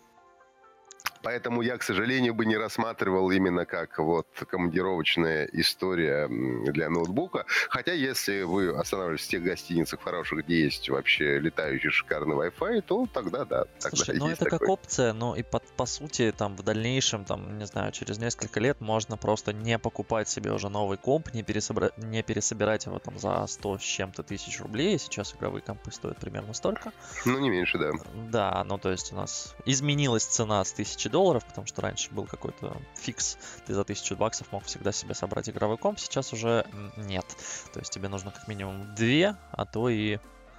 Поэтому 1.22 1.62
я, 1.62 1.76
к 1.76 1.82
сожалению, 1.82 2.34
бы 2.34 2.46
не 2.46 2.56
рассматривал 2.56 3.30
именно 3.30 3.66
как 3.66 3.98
вот 3.98 4.26
командировочная 4.48 5.48
история 5.52 6.28
для 6.28 6.90
ноутбука. 6.90 7.44
Хотя, 7.68 7.92
если 7.92 8.42
вы 8.42 8.70
останавливаетесь 8.70 9.26
в 9.26 9.30
тех 9.30 9.42
гостиницах 9.42 10.00
хороших, 10.02 10.44
где 10.44 10.64
есть 10.64 10.88
вообще 10.88 11.38
летающий 11.38 11.90
шикарный 11.90 12.36
Wi-Fi, 12.36 12.82
то 12.82 13.06
тогда 13.12 13.44
да. 13.44 13.64
Тогда 13.80 13.96
Слушай, 13.96 14.18
ну 14.18 14.28
это 14.28 14.44
такой. 14.44 14.58
как 14.58 14.68
опция, 14.68 15.12
но 15.12 15.36
и 15.36 15.42
по, 15.42 15.60
по 15.76 15.86
сути 15.86 16.32
там 16.36 16.56
в 16.56 16.62
дальнейшем, 16.62 17.24
там, 17.24 17.58
не 17.58 17.66
знаю, 17.66 17.92
через 17.92 18.18
несколько 18.18 18.60
лет 18.60 18.80
можно 18.80 19.16
просто 19.16 19.52
не 19.52 19.78
покупать 19.78 20.28
себе 20.28 20.52
уже 20.52 20.68
новый 20.68 20.98
комп, 20.98 21.32
не, 21.34 21.42
пересобра... 21.42 21.92
не 21.96 22.22
пересобирать 22.22 22.86
его 22.86 22.98
там 22.98 23.18
за 23.18 23.46
100 23.46 23.78
с 23.78 23.82
чем-то 23.82 24.22
тысяч 24.22 24.60
рублей. 24.60 24.98
Сейчас 24.98 25.34
игровые 25.34 25.62
компы 25.62 25.90
стоят 25.90 26.18
примерно 26.18 26.52
столько. 26.54 26.92
Ну, 27.24 27.38
не 27.38 27.50
меньше, 27.50 27.78
да. 27.78 27.92
Да, 28.30 28.64
ну 28.64 28.78
то 28.78 28.90
есть 28.90 29.12
у 29.12 29.16
нас 29.16 29.54
изменилась 29.64 30.24
цена 30.24 30.64
с 30.64 30.72
1000 30.72 31.05
долларов, 31.08 31.44
потому 31.44 31.66
что 31.66 31.82
раньше 31.82 32.10
был 32.10 32.24
какой-то 32.24 32.76
фикс, 32.94 33.38
ты 33.66 33.74
за 33.74 33.82
1000 33.82 34.16
баксов 34.16 34.50
мог 34.52 34.64
всегда 34.64 34.92
себе 34.92 35.14
собрать 35.14 35.48
игровой 35.48 35.78
комп, 35.78 35.98
сейчас 35.98 36.32
уже 36.32 36.66
нет. 36.96 37.26
То 37.72 37.80
есть 37.80 37.92
тебе 37.92 38.08
нужно 38.08 38.30
как 38.30 38.48
минимум 38.48 38.94
две, 38.94 39.36
а 39.52 39.64
то 39.64 39.88
и 39.88 40.18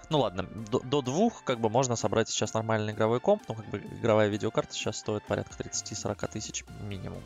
ну 0.10 0.20
ладно, 0.20 0.48
до, 0.72 0.80
до 0.80 1.02
двух 1.02 1.44
как 1.44 1.60
бы 1.60 1.70
можно 1.70 1.96
собрать 1.96 2.30
сейчас 2.30 2.54
нормальный 2.54 2.94
игровой 2.94 3.20
комп, 3.20 3.44
но 3.48 3.56
как 3.56 3.66
бы 3.68 3.78
игровая 4.00 4.30
видеокарта 4.30 4.74
сейчас 4.74 4.98
стоит 4.98 5.24
порядка 5.24 5.62
30-40 5.62 6.32
тысяч 6.32 6.64
минимум. 6.82 7.22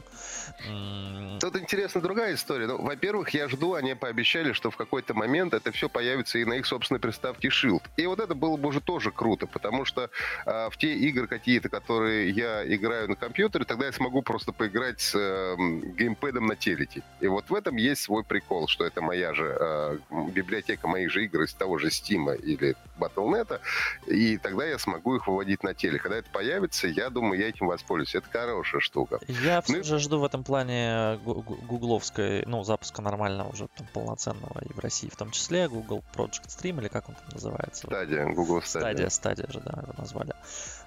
Тут 1.39 1.55
интересна 1.57 2.01
другая 2.01 2.33
история. 2.33 2.67
Ну, 2.67 2.81
во-первых, 2.81 3.29
я 3.29 3.47
жду, 3.47 3.75
они 3.75 3.93
пообещали, 3.93 4.53
что 4.53 4.71
в 4.71 4.77
какой-то 4.77 5.13
момент 5.13 5.53
это 5.53 5.71
все 5.71 5.89
появится 5.89 6.39
и 6.39 6.45
на 6.45 6.53
их 6.53 6.65
собственной 6.65 6.99
приставке 6.99 7.49
Shield. 7.49 7.83
И 7.97 8.05
вот 8.07 8.19
это 8.19 8.33
было 8.35 8.57
бы 8.57 8.69
уже 8.69 8.81
тоже 8.81 9.11
круто, 9.11 9.47
потому 9.47 9.85
что 9.85 10.09
а, 10.45 10.69
в 10.69 10.77
те 10.77 10.93
игры 10.93 11.27
какие-то, 11.27 11.69
которые 11.69 12.29
я 12.31 12.63
играю 12.75 13.09
на 13.09 13.15
компьютере, 13.15 13.65
тогда 13.65 13.85
я 13.85 13.91
смогу 13.91 14.21
просто 14.21 14.51
поиграть 14.51 15.01
с 15.01 15.15
э, 15.15 15.55
геймпэдом 15.97 16.47
на 16.47 16.55
телеке. 16.55 17.03
И 17.19 17.27
вот 17.27 17.49
в 17.49 17.55
этом 17.55 17.75
есть 17.75 18.01
свой 18.01 18.23
прикол, 18.23 18.67
что 18.67 18.85
это 18.85 19.01
моя 19.01 19.33
же 19.33 19.55
э, 19.59 19.97
библиотека 20.33 20.87
моих 20.87 21.11
же 21.11 21.23
игр 21.25 21.43
из 21.43 21.53
того 21.53 21.77
же 21.77 21.87
Steam 21.87 22.35
или 22.37 22.70
Battle.net, 22.99 23.59
и 24.07 24.37
тогда 24.37 24.65
я 24.65 24.77
смогу 24.77 25.15
их 25.15 25.27
выводить 25.27 25.63
на 25.63 25.73
теле. 25.73 25.99
Когда 25.99 26.17
это 26.17 26.29
появится, 26.31 26.87
я 26.87 27.09
думаю, 27.09 27.39
я 27.39 27.49
этим 27.49 27.67
воспользуюсь. 27.67 28.15
Это 28.15 28.29
хорошая 28.29 28.81
штука. 28.81 29.19
Я 29.27 29.63
ну, 29.67 29.73
все 29.73 29.83
же 29.83 29.99
жду 29.99 30.19
в 30.19 30.25
этом 30.25 30.43
плане 30.43 31.19
гугловской, 31.23 32.43
ну, 32.45 32.63
запуска 32.63 33.01
нормального 33.01 33.49
уже 33.49 33.67
там, 33.75 33.87
полноценного 33.93 34.61
и 34.63 34.73
в 34.73 34.79
России 34.79 35.09
в 35.09 35.15
том 35.15 35.31
числе, 35.31 35.67
Google 35.67 36.03
Project 36.15 36.47
Stream, 36.47 36.79
или 36.79 36.87
как 36.87 37.09
он 37.09 37.15
там 37.15 37.25
называется? 37.33 37.87
Стадия, 37.87 38.25
Google 38.25 38.61
Стадия. 38.61 39.09
Стадия, 39.09 39.09
стадия 39.09 39.47
же, 39.51 39.59
да, 39.59 39.81
его 39.81 39.93
назвали. 39.97 40.33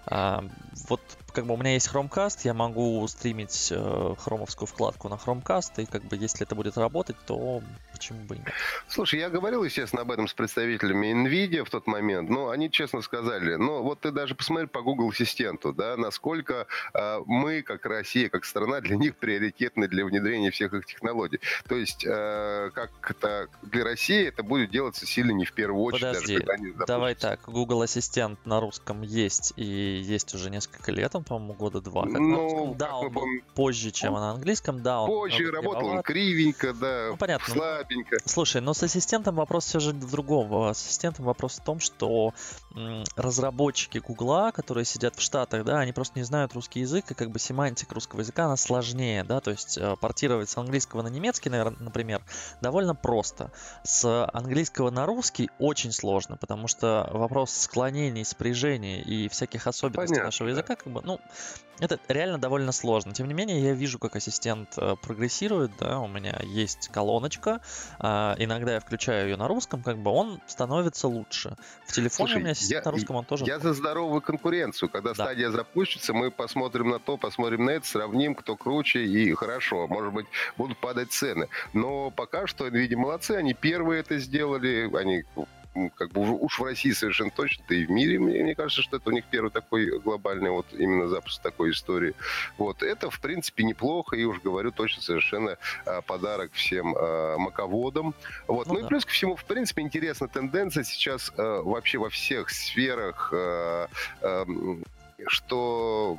А, 0.07 0.45
вот 0.89 1.01
как 1.33 1.47
бы 1.47 1.55
у 1.55 1.57
меня 1.57 1.73
есть 1.73 1.89
Chromecast, 1.89 2.41
я 2.45 2.55
могу 2.55 3.07
стримить 3.09 3.69
э, 3.75 4.15
хромовскую 4.19 4.67
вкладку 4.67 5.09
на 5.09 5.15
Chromecast, 5.15 5.83
и 5.83 5.87
как 5.87 6.05
бы 6.05 6.17
если 6.17 6.47
это 6.47 6.55
будет 6.55 6.77
работать, 6.77 7.17
то 7.27 7.63
почему 7.95 8.25
бы 8.25 8.35
и 8.35 8.39
нет. 8.39 8.53
Слушай, 8.89 9.21
я 9.21 9.31
говорил, 9.31 9.63
естественно, 9.63 10.03
об 10.03 10.11
этом 10.11 10.27
с 10.27 10.35
представителями 10.35 11.13
NVIDIA 11.13 11.65
в 11.65 11.71
тот 11.71 11.87
момент, 11.87 12.29
но 12.29 12.51
они 12.51 12.71
честно 12.71 13.01
сказали, 13.03 13.55
ну 13.55 13.83
вот 13.83 14.01
ты 14.01 14.11
даже 14.11 14.35
посмотри 14.35 14.67
по 14.67 14.83
Google 14.83 15.11
Ассистенту, 15.11 15.73
да, 15.73 15.97
насколько 15.97 16.67
э, 16.93 17.21
мы, 17.27 17.63
как 17.63 17.87
Россия, 17.87 18.29
как 18.29 18.45
страна, 18.45 18.81
для 18.81 18.97
них 18.97 19.17
приоритетны 19.17 19.89
для 19.89 20.05
внедрения 20.05 20.51
всех 20.51 20.75
их 20.75 20.87
технологий. 20.87 21.41
То 21.69 21.77
есть, 21.77 22.05
э, 22.05 22.71
как 22.75 22.91
это 23.09 23.49
для 23.63 23.85
России 23.85 24.27
это 24.27 24.43
будет 24.43 24.71
делаться 24.71 25.07
сильно 25.07 25.31
не 25.31 25.45
в 25.45 25.53
первую 25.53 25.83
очередь. 25.85 26.03
Подожди, 26.03 26.39
даже, 26.39 26.53
они 26.53 26.73
давай 26.87 27.15
так, 27.15 27.41
Google 27.47 27.83
Ассистент 27.83 28.45
на 28.45 28.61
русском 28.61 29.03
есть 29.03 29.53
и 29.57 29.65
есть 29.65 30.35
уже 30.35 30.51
несколько 30.51 30.91
лет, 30.91 31.15
он, 31.15 31.25
по-моему, 31.25 31.55
года 31.55 31.81
два. 31.81 32.03
Как 32.03 32.21
ну, 32.21 32.75
да, 32.77 32.97
он 32.97 33.13
был 33.13 33.27
позже, 33.55 33.91
чем 33.91 34.15
на 34.15 34.33
английском, 34.33 34.83
да. 34.83 35.01
Он 35.01 35.09
позже 35.09 35.51
работал 35.51 35.87
он 35.87 36.03
кривенько, 36.03 36.73
да, 36.73 37.09
ну, 37.11 37.17
понятно. 37.17 37.84
Слабенько. 37.85 38.17
Слушай, 38.25 38.61
но 38.61 38.75
с 38.75 38.83
ассистентом 38.83 39.37
вопрос 39.37 39.67
все 39.67 39.81
же 39.81 39.93
в 39.93 40.11
другом. 40.11 40.75
С 40.75 40.83
ассистентом 40.83 41.25
вопрос 41.25 41.59
в 41.59 41.65
том, 41.65 41.81
что 41.81 42.33
разработчики 43.17 43.99
Гугла, 43.99 44.51
которые 44.53 44.85
сидят 44.85 45.17
в 45.17 45.21
Штатах, 45.21 45.65
да, 45.65 45.81
они 45.81 45.93
просто 45.93 46.19
не 46.19 46.25
знают 46.25 46.55
русский 46.55 46.81
язык, 46.81 47.11
и 47.11 47.15
как 47.15 47.31
бы 47.31 47.39
семантика 47.39 47.95
русского 47.95 48.21
языка, 48.21 48.47
она 48.47 48.57
сложнее, 48.57 49.25
да, 49.25 49.41
то 49.41 49.51
есть 49.51 49.79
э, 49.79 49.97
портировать 50.01 50.51
с 50.51 50.57
английского 50.57 51.03
на 51.03 51.09
немецкий, 51.09 51.51
наверное, 51.51 51.79
например, 51.81 52.23
довольно 52.61 52.95
просто. 52.95 53.53
С 53.85 54.29
английского 54.33 54.91
на 54.91 55.07
русский 55.07 55.51
очень 55.59 55.93
сложно, 55.93 56.37
потому 56.37 56.69
что 56.69 57.09
вопрос 57.13 57.53
склонений, 57.53 58.25
спряжений 58.25 59.01
и 59.01 59.29
всяких 59.29 59.67
особенностей 59.67 60.15
Понятно, 60.15 60.27
нашего 60.27 60.49
языка, 60.49 60.77
как 60.77 60.93
бы, 60.93 61.01
ну, 61.03 61.21
это 61.81 61.99
реально 62.09 62.39
довольно 62.39 62.73
сложно. 62.73 63.13
Тем 63.13 63.29
не 63.29 63.35
менее, 63.35 63.63
я 63.63 63.73
вижу, 63.73 63.99
как 63.99 64.17
ассистент 64.17 64.75
э, 64.77 64.97
прогрессирует, 65.01 65.73
да, 65.79 65.99
у 65.99 66.09
меня 66.09 66.39
есть 66.45 66.89
колоночка, 66.89 67.61
э, 67.99 68.07
иногда 68.39 68.75
я 68.75 68.81
включаю 68.81 69.31
ее 69.31 69.37
на 69.37 69.49
русском, 69.49 69.83
как 69.83 69.99
бы 69.99 70.11
он 70.11 70.41
становится 70.47 71.09
лучше. 71.09 71.57
В 71.87 71.93
телефоне 71.93 72.29
Слушай, 72.29 72.37
у 72.37 72.41
меня 72.41 72.53
ассистент 72.53 72.85
я, 72.85 72.91
на 72.91 72.97
русском, 72.97 73.17
он 73.17 73.25
тоже... 73.25 73.45
Я 73.45 73.59
за 73.59 73.73
здоровую 73.75 74.21
конкуренцию. 74.21 74.89
Когда 74.89 75.15
да. 75.15 75.25
стадия 75.25 75.51
запустится, 75.51 76.13
мы 76.13 76.31
посмотрим 76.31 76.91
на 76.91 76.99
то, 76.99 77.17
посмотрим 77.17 77.65
на 77.65 77.71
это, 77.71 77.87
сравним, 77.87 78.35
кто 78.35 78.57
круче, 78.57 79.05
и 79.05 79.35
хорошо, 79.35 79.87
может 79.89 80.13
быть, 80.13 80.27
будут 80.57 80.79
падать 80.79 81.13
цены. 81.13 81.49
Но 81.73 82.11
пока 82.11 82.47
что, 82.47 82.69
NVIDIA 82.69 82.97
молодцы, 82.97 83.33
они 83.33 83.55
первые 83.55 84.01
это 84.01 84.19
сделали, 84.19 84.91
они 84.97 85.25
как 85.97 86.13
бы 86.13 86.21
уж 86.21 86.59
в 86.59 86.65
России 86.65 86.93
совершенно 86.93 87.31
точно, 87.31 87.65
да 87.69 87.75
и 87.75 87.85
в 87.85 87.91
мире, 87.91 88.19
мне, 88.19 88.43
мне 88.43 88.55
кажется, 88.55 88.83
что 88.83 88.97
это 88.97 89.11
у 89.11 89.13
них 89.13 89.25
первый 89.31 89.51
такой 89.51 89.99
глобальный 89.99 90.51
вот 90.51 90.67
именно 90.73 91.09
запуск 91.09 91.43
такой 91.43 91.73
истории. 91.73 92.15
Вот 92.59 92.83
это, 92.83 93.11
в 93.11 93.21
принципе, 93.21 93.65
неплохо, 93.65 94.17
и 94.17 94.25
уж 94.25 94.41
говорю 94.41 94.71
точно 94.71 95.03
совершенно 95.03 95.57
а, 95.85 96.01
подарок 96.03 96.53
всем 96.53 96.95
а, 96.97 97.37
маководам. 97.39 98.15
Вот. 98.47 98.67
Ну, 98.67 98.75
ну 98.75 98.81
да. 98.81 98.87
и 98.87 98.89
плюс 98.89 99.05
ко 99.05 99.13
всему, 99.13 99.37
в 99.37 99.45
принципе, 99.45 99.83
интересна 99.83 100.29
тенденция 100.29 100.85
сейчас 100.85 101.33
а, 101.37 101.63
вообще 101.63 101.99
во 101.99 102.11
всех 102.11 102.51
сферах, 102.51 103.33
что 105.27 106.19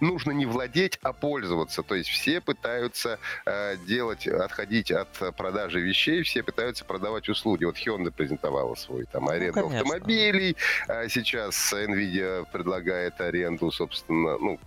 нужно 0.00 0.32
не 0.32 0.46
владеть, 0.46 0.98
а 1.02 1.12
пользоваться. 1.12 1.82
То 1.82 1.94
есть 1.94 2.08
все 2.08 2.40
пытаются 2.40 3.18
э, 3.44 3.76
делать, 3.86 4.26
отходить 4.26 4.90
от 4.90 5.08
продажи 5.36 5.80
вещей, 5.80 6.22
все 6.22 6.42
пытаются 6.42 6.84
продавать 6.84 7.28
услуги. 7.28 7.64
Вот 7.64 7.76
Hyundai 7.76 8.10
презентовала 8.10 8.74
свой 8.74 9.04
там 9.04 9.24
ну, 9.24 9.30
аренду 9.30 9.60
ну, 9.60 9.76
автомобилей. 9.76 10.56
А 10.88 11.08
сейчас 11.08 11.72
Nvidia 11.72 12.46
предлагает 12.52 13.20
аренду, 13.20 13.70
собственно, 13.70 14.38
ну, 14.38 14.58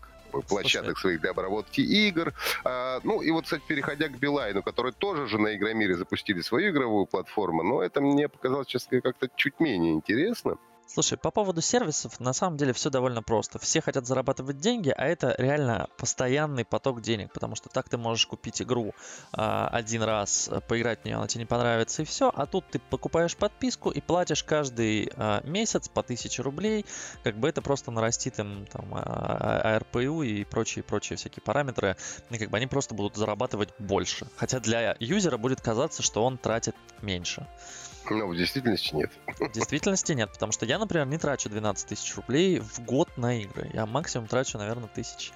площадок 0.48 0.98
Слушай. 0.98 1.01
своих 1.01 1.21
для 1.21 1.31
обработки 1.31 1.81
игр. 1.81 2.33
А, 2.63 3.00
ну 3.03 3.21
и 3.21 3.31
вот, 3.31 3.45
кстати, 3.45 3.63
переходя 3.67 4.07
к 4.07 4.17
Билайну, 4.17 4.63
который 4.63 4.91
тоже 4.91 5.27
же 5.27 5.39
на 5.39 5.55
Игромире 5.55 5.95
запустили 5.95 6.41
свою 6.41 6.71
игровую 6.71 7.05
платформу, 7.05 7.63
но 7.63 7.81
это 7.81 8.01
мне 8.01 8.29
показалось, 8.29 8.67
честно 8.67 9.01
как-то 9.01 9.29
чуть 9.36 9.59
менее 9.59 9.93
интересно. 9.93 10.57
Слушай, 10.91 11.19
по 11.19 11.29
поводу 11.29 11.62
сервисов, 11.62 12.19
на 12.19 12.34
самом 12.34 12.58
деле 12.58 12.74
все 12.74 12.89
довольно 12.89 13.22
просто. 13.22 13.60
Все 13.60 13.79
хотят 13.79 14.08
зарабатывать 14.08 14.58
деньги, 14.58 14.89
а 14.89 15.05
это 15.05 15.36
реально 15.38 15.88
постоянный 15.98 16.65
поток 16.65 17.01
денег, 17.01 17.31
потому 17.31 17.55
что 17.55 17.69
так 17.69 17.88
ты 17.88 17.98
можешь 17.98 18.25
купить 18.25 18.60
игру 18.63 18.96
э, 19.38 19.67
один 19.72 20.01
раз, 20.01 20.50
поиграть 20.67 21.01
в 21.01 21.05
нее, 21.05 21.17
она 21.17 21.27
тебе 21.27 21.41
не 21.41 21.46
понравится 21.46 22.01
и 22.01 22.05
все, 22.05 22.31
а 22.36 22.48
тут 22.48 22.65
ты 22.72 22.79
покупаешь 22.79 23.38
подписку 23.38 23.91
и 23.91 24.01
платишь 24.01 24.43
каждый 24.43 25.12
э, 25.15 25.41
месяц 25.43 25.88
по 25.89 26.01
1000 26.01 26.41
рублей, 26.41 26.88
как 27.24 27.38
бы 27.38 27.48
это 27.48 27.62
просто 27.62 27.91
нарастит 27.91 28.39
им 28.39 28.65
там 28.65 28.91
ARPU 28.96 30.25
и 30.25 30.43
прочие-прочие 30.43 31.17
всякие 31.17 31.43
параметры, 31.43 31.98
и 32.31 32.38
как 32.39 32.50
бы 32.50 32.58
они 32.58 32.65
просто 32.65 32.96
будут 32.96 33.15
зарабатывать 33.15 33.69
больше. 33.77 34.27
Хотя 34.38 34.60
для 34.60 34.96
юзера 35.00 35.38
будет 35.38 35.62
казаться, 35.62 36.01
что 36.01 36.25
он 36.25 36.39
тратит 36.39 36.75
меньше. 37.03 37.46
Но 38.09 38.27
в 38.27 38.35
действительности 38.35 38.95
нет. 38.95 39.11
В 39.39 39.51
действительности 39.51 40.13
нет, 40.13 40.31
потому 40.31 40.51
что 40.51 40.65
я, 40.65 40.79
например, 40.79 41.05
не 41.07 41.17
трачу 41.17 41.49
12 41.49 41.87
тысяч 41.87 42.15
рублей 42.15 42.59
в 42.59 42.79
год 42.79 43.09
на 43.17 43.39
игры. 43.41 43.69
Я 43.73 43.85
максимум 43.85 44.27
трачу, 44.27 44.57
наверное, 44.57 44.87
тысяч 44.87 45.31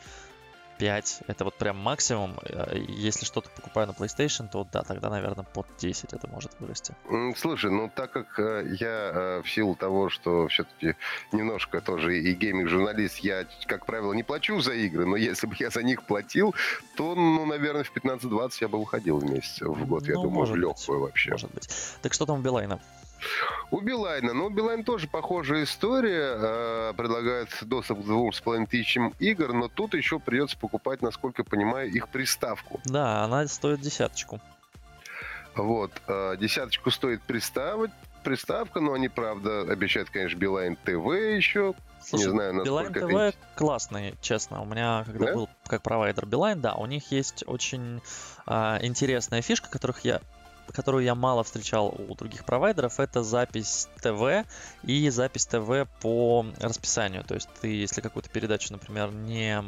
5. 0.83 1.19
Это 1.27 1.45
вот 1.45 1.53
прям 1.53 1.77
максимум. 1.77 2.37
Э, 2.43 2.77
если 2.89 3.23
что-то 3.23 3.49
покупаю 3.55 3.87
на 3.87 3.91
PlayStation, 3.91 4.49
то 4.51 4.67
да, 4.69 4.81
тогда, 4.81 5.09
наверное, 5.09 5.45
под 5.45 5.65
10 5.77 6.11
это 6.11 6.27
может 6.27 6.51
вырасти. 6.59 6.93
Слушай, 7.37 7.71
ну 7.71 7.89
так 7.95 8.11
как 8.11 8.37
э, 8.37 8.75
я 8.81 9.11
э, 9.13 9.41
в 9.45 9.49
силу 9.49 9.75
того, 9.75 10.09
что 10.09 10.49
все-таки 10.49 10.97
немножко 11.31 11.79
тоже 11.79 12.19
и 12.19 12.33
gaming-журналист, 12.33 13.19
я, 13.19 13.45
как 13.65 13.85
правило, 13.85 14.11
не 14.11 14.23
плачу 14.23 14.59
за 14.59 14.73
игры, 14.73 15.05
но 15.05 15.15
если 15.15 15.47
бы 15.47 15.55
я 15.57 15.69
за 15.69 15.83
них 15.83 16.03
платил, 16.03 16.53
то, 16.97 17.15
ну, 17.15 17.45
наверное, 17.45 17.85
в 17.85 17.95
15-20 17.95 18.51
я 18.59 18.67
бы 18.67 18.77
выходил 18.77 19.19
в 19.19 19.23
месяц, 19.23 19.61
в 19.61 19.87
год, 19.87 20.05
я 20.05 20.15
ну, 20.15 20.23
думаю, 20.23 20.47
в 20.47 20.55
легкую 20.57 20.99
вообще. 20.99 21.31
Может 21.31 21.53
быть. 21.53 21.69
Так 22.01 22.13
что 22.13 22.25
там 22.25 22.39
у 22.39 22.41
Билайна? 22.41 22.81
У 23.71 23.79
Билайна, 23.81 24.33
ну, 24.33 24.49
Билайн 24.49 24.83
тоже 24.83 25.07
похожая 25.07 25.63
история, 25.63 26.35
э, 26.35 26.93
предлагает 26.95 27.49
доступ 27.61 28.01
к 28.01 28.05
двум 28.05 28.31
с 28.33 28.41
половиной 28.41 28.67
тысячам 28.67 29.13
игр, 29.19 29.53
но 29.53 29.67
тут 29.67 29.93
еще 29.95 30.19
придется 30.19 30.57
покупать, 30.57 31.01
насколько 31.01 31.41
я 31.41 31.45
понимаю, 31.49 31.89
их 31.89 32.09
приставку. 32.09 32.79
Да, 32.85 33.23
она 33.23 33.47
стоит 33.47 33.81
десяточку. 33.81 34.39
Вот, 35.55 35.91
э, 36.07 36.35
десяточку 36.39 36.91
стоит 36.91 37.21
приставать, 37.23 37.91
приставка, 38.23 38.79
но 38.79 38.93
они, 38.93 39.09
правда, 39.09 39.61
обещают, 39.61 40.09
конечно, 40.09 40.37
Билайн 40.37 40.75
ТВ 40.75 41.05
еще. 41.35 41.73
Слушай, 42.01 42.25
не 42.25 42.29
знаю, 42.31 42.63
Билайн 42.63 42.87
насколько 42.91 43.07
ТВ 43.07 43.15
это... 43.15 43.37
классный, 43.55 44.15
честно. 44.21 44.61
У 44.61 44.65
меня, 44.65 45.03
когда 45.05 45.27
Да? 45.27 45.33
был 45.33 45.49
как 45.67 45.81
провайдер 45.83 46.25
Билайн, 46.25 46.59
да, 46.59 46.73
у 46.73 46.85
них 46.85 47.11
есть 47.11 47.43
очень 47.47 48.01
а, 48.45 48.79
интересная 48.81 49.41
фишка, 49.41 49.69
которых 49.69 50.03
я 50.03 50.21
которую 50.71 51.03
я 51.03 51.15
мало 51.15 51.43
встречал 51.43 51.87
у 51.87 52.15
других 52.15 52.45
провайдеров, 52.45 52.99
это 52.99 53.23
запись 53.23 53.87
ТВ 54.01 54.45
и 54.83 55.09
запись 55.09 55.45
ТВ 55.45 55.87
по 56.01 56.45
расписанию. 56.59 57.23
То 57.23 57.35
есть 57.35 57.49
ты, 57.61 57.67
если 57.67 58.01
какую-то 58.01 58.29
передачу, 58.29 58.71
например, 58.71 59.11
не 59.11 59.63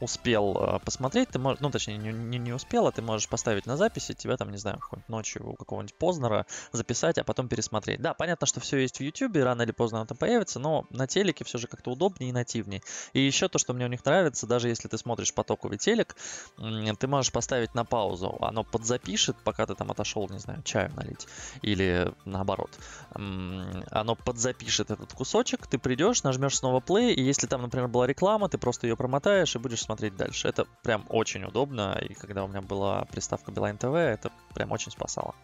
успел 0.00 0.56
э, 0.56 0.78
посмотреть, 0.80 1.30
ты 1.30 1.38
можешь, 1.38 1.60
ну, 1.60 1.70
точнее, 1.70 1.96
не, 1.96 2.12
не, 2.12 2.38
не 2.38 2.52
успел, 2.52 2.86
а 2.86 2.92
ты 2.92 3.02
можешь 3.02 3.28
поставить 3.28 3.66
на 3.66 3.76
запись, 3.76 4.14
тебя 4.14 4.36
там, 4.36 4.50
не 4.50 4.58
знаю, 4.58 4.78
какой-нибудь 4.78 5.08
ночью 5.08 5.48
у 5.48 5.54
какого-нибудь 5.54 5.94
Познера 5.94 6.46
записать, 6.72 7.18
а 7.18 7.24
потом 7.24 7.48
пересмотреть. 7.48 8.00
Да, 8.00 8.14
понятно, 8.14 8.46
что 8.46 8.60
все 8.60 8.78
есть 8.78 8.98
в 8.98 9.00
YouTube, 9.00 9.36
рано 9.36 9.62
или 9.62 9.72
поздно 9.72 9.98
оно 9.98 10.06
там 10.06 10.18
появится, 10.18 10.58
но 10.58 10.86
на 10.90 11.06
телеке 11.06 11.44
все 11.44 11.58
же 11.58 11.66
как-то 11.66 11.92
удобнее 11.92 12.30
и 12.30 12.32
нативнее. 12.32 12.82
И 13.12 13.20
еще 13.20 13.48
то, 13.48 13.58
что 13.58 13.72
мне 13.72 13.86
у 13.86 13.88
них 13.88 14.04
нравится, 14.04 14.46
даже 14.46 14.68
если 14.68 14.88
ты 14.88 14.98
смотришь 14.98 15.32
потоковый 15.32 15.78
телек, 15.78 16.16
ты 16.56 17.06
можешь 17.06 17.32
поставить 17.32 17.74
на 17.74 17.84
паузу, 17.84 18.36
оно 18.40 18.64
подзапишет, 18.64 19.36
пока 19.44 19.66
ты 19.66 19.74
там 19.74 19.90
отошел, 19.90 20.28
не 20.36 20.40
знаю, 20.40 20.62
чаю 20.62 20.92
налить, 20.94 21.26
или 21.62 22.12
наоборот. 22.24 22.70
Оно 23.10 24.14
подзапишет 24.14 24.90
этот 24.90 25.12
кусочек, 25.12 25.66
ты 25.66 25.78
придешь, 25.78 26.22
нажмешь 26.22 26.58
снова 26.58 26.80
play, 26.80 27.12
и 27.12 27.22
если 27.22 27.46
там, 27.46 27.62
например, 27.62 27.88
была 27.88 28.06
реклама, 28.06 28.48
ты 28.48 28.58
просто 28.58 28.86
ее 28.86 28.96
промотаешь 28.96 29.54
и 29.54 29.58
будешь 29.58 29.82
смотреть 29.82 30.16
дальше. 30.16 30.48
Это 30.48 30.66
прям 30.82 31.04
очень 31.08 31.44
удобно, 31.44 31.98
и 32.00 32.14
когда 32.14 32.44
у 32.44 32.48
меня 32.48 32.60
была 32.60 33.04
приставка 33.06 33.50
Beeline 33.50 33.78
TV, 33.78 33.96
это 33.96 34.30
прям 34.54 34.72
очень 34.72 34.92
спасало. 34.92 35.34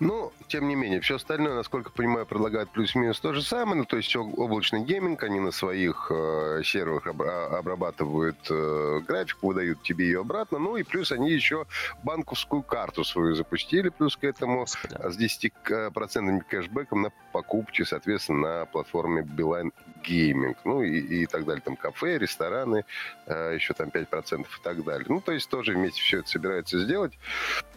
Но, 0.00 0.32
тем 0.48 0.68
не 0.68 0.74
менее, 0.74 1.00
все 1.00 1.16
остальное, 1.16 1.54
насколько 1.54 1.90
понимаю, 1.90 2.26
предлагают 2.26 2.70
плюс-минус 2.70 3.20
то 3.20 3.32
же 3.32 3.42
самое. 3.42 3.78
Ну, 3.78 3.84
то 3.84 3.96
есть 3.96 4.14
об- 4.16 4.38
облачный 4.38 4.84
гейминг, 4.84 5.22
они 5.22 5.40
на 5.40 5.50
своих 5.50 6.10
э, 6.10 6.62
серверах 6.64 7.06
обра- 7.06 7.56
обрабатывают 7.56 8.36
э, 8.50 9.00
графику, 9.06 9.48
выдают 9.48 9.82
тебе 9.82 10.06
ее 10.06 10.20
обратно. 10.20 10.58
Ну 10.58 10.76
и 10.76 10.82
плюс 10.82 11.12
они 11.12 11.30
еще 11.30 11.66
банковскую 12.02 12.62
карту 12.62 13.04
свою 13.04 13.34
запустили, 13.34 13.88
плюс 13.88 14.16
к 14.16 14.24
этому 14.24 14.66
с 14.66 14.76
10% 14.84 16.40
кэшбэком 16.48 17.02
на 17.02 17.10
покупки, 17.32 17.82
соответственно, 17.82 18.60
на 18.60 18.66
платформе 18.66 19.22
Beeline 19.22 19.72
Gaming. 20.06 20.56
Ну 20.64 20.82
и, 20.82 21.22
и 21.22 21.26
так 21.26 21.44
далее. 21.44 21.62
Там 21.62 21.76
кафе, 21.76 22.18
рестораны, 22.18 22.84
э, 23.26 23.54
еще 23.54 23.74
там 23.74 23.88
5% 23.88 24.40
и 24.40 24.44
так 24.62 24.84
далее. 24.84 25.06
Ну, 25.08 25.20
то 25.20 25.32
есть 25.32 25.48
тоже 25.48 25.72
вместе 25.72 26.00
все 26.00 26.18
это 26.20 26.28
собирается 26.28 26.78
сделать. 26.78 27.12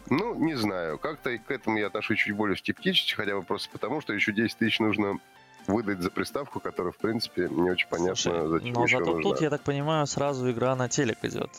Ну, 0.10 0.36
не 0.36 0.56
знаю. 0.56 0.98
Как-то 0.98 1.38
к 1.38 1.52
этому 1.52 1.78
я 1.78 1.88
отношусь 1.88 2.20
чуть 2.20 2.36
более 2.36 2.58
скептически, 2.58 3.14
хотя 3.16 3.36
бы 3.36 3.44
просто 3.44 3.70
потому, 3.72 4.02
что 4.02 4.14
еще 4.14 4.32
10 4.32 4.58
тысяч 4.58 4.80
нужно 4.80 5.20
выдать 5.68 6.02
за 6.02 6.10
приставку, 6.10 6.60
которая, 6.60 6.92
в 6.92 6.98
принципе, 6.98 7.48
не 7.50 7.70
очень 7.70 7.88
понятно, 7.88 8.16
Слушай, 8.16 8.48
зачем 8.48 8.74
но 8.74 8.84
еще 8.84 8.98
зато 8.98 9.12
нужна. 9.14 9.30
тут, 9.30 9.42
я 9.42 9.50
так 9.50 9.62
понимаю, 9.62 10.08
сразу 10.08 10.50
игра 10.52 10.76
на 10.76 10.90
телек 10.90 11.18
идет. 11.24 11.52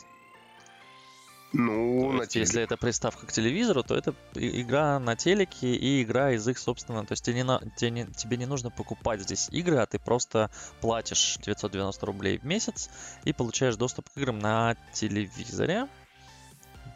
Ну, 1.53 2.01
То 2.01 2.11
на 2.13 2.21
есть, 2.21 2.31
теле- 2.35 2.41
если 2.41 2.61
это 2.63 2.77
приставка 2.77 3.25
к 3.25 3.31
телевизору, 3.31 3.83
то 3.83 3.95
это 3.95 4.15
игра 4.35 4.99
на 4.99 5.15
телеке 5.15 5.73
и 5.73 6.01
игра 6.01 6.31
из 6.31 6.47
их 6.47 6.57
собственного. 6.57 7.05
То 7.05 7.11
есть 7.13 7.25
тебе 7.25 7.35
не, 7.35 7.43
на- 7.43 7.61
тебе 7.75 7.91
не, 7.91 8.05
тебе 8.05 8.37
не 8.37 8.45
нужно 8.45 8.71
покупать 8.71 9.21
здесь 9.21 9.49
игры, 9.51 9.77
а 9.77 9.85
ты 9.85 9.99
просто 9.99 10.49
платишь 10.79 11.37
990 11.41 12.05
рублей 12.05 12.37
в 12.37 12.43
месяц 12.45 12.89
и 13.25 13.33
получаешь 13.33 13.75
доступ 13.75 14.09
к 14.09 14.17
играм 14.17 14.39
на 14.39 14.75
телевизоре. 14.93 15.87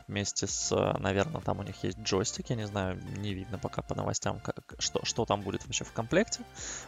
Вместе 0.08 0.48
с, 0.48 0.72
наверное, 1.00 1.42
там 1.42 1.60
у 1.60 1.64
них 1.64 1.84
есть 1.84 2.00
джойстик, 2.00 2.50
я 2.50 2.56
не 2.56 2.68
знаю, 2.68 3.00
не 3.18 3.34
видно 3.34 3.58
пока 3.58 3.82
по 3.82 3.96
новостям, 3.96 4.40
как, 4.40 4.76
что, 4.80 5.04
что 5.04 5.26
там 5.26 5.42
будет 5.42 5.66
вообще 5.66 5.84
в 5.84 5.92
комплекте. 5.94 6.42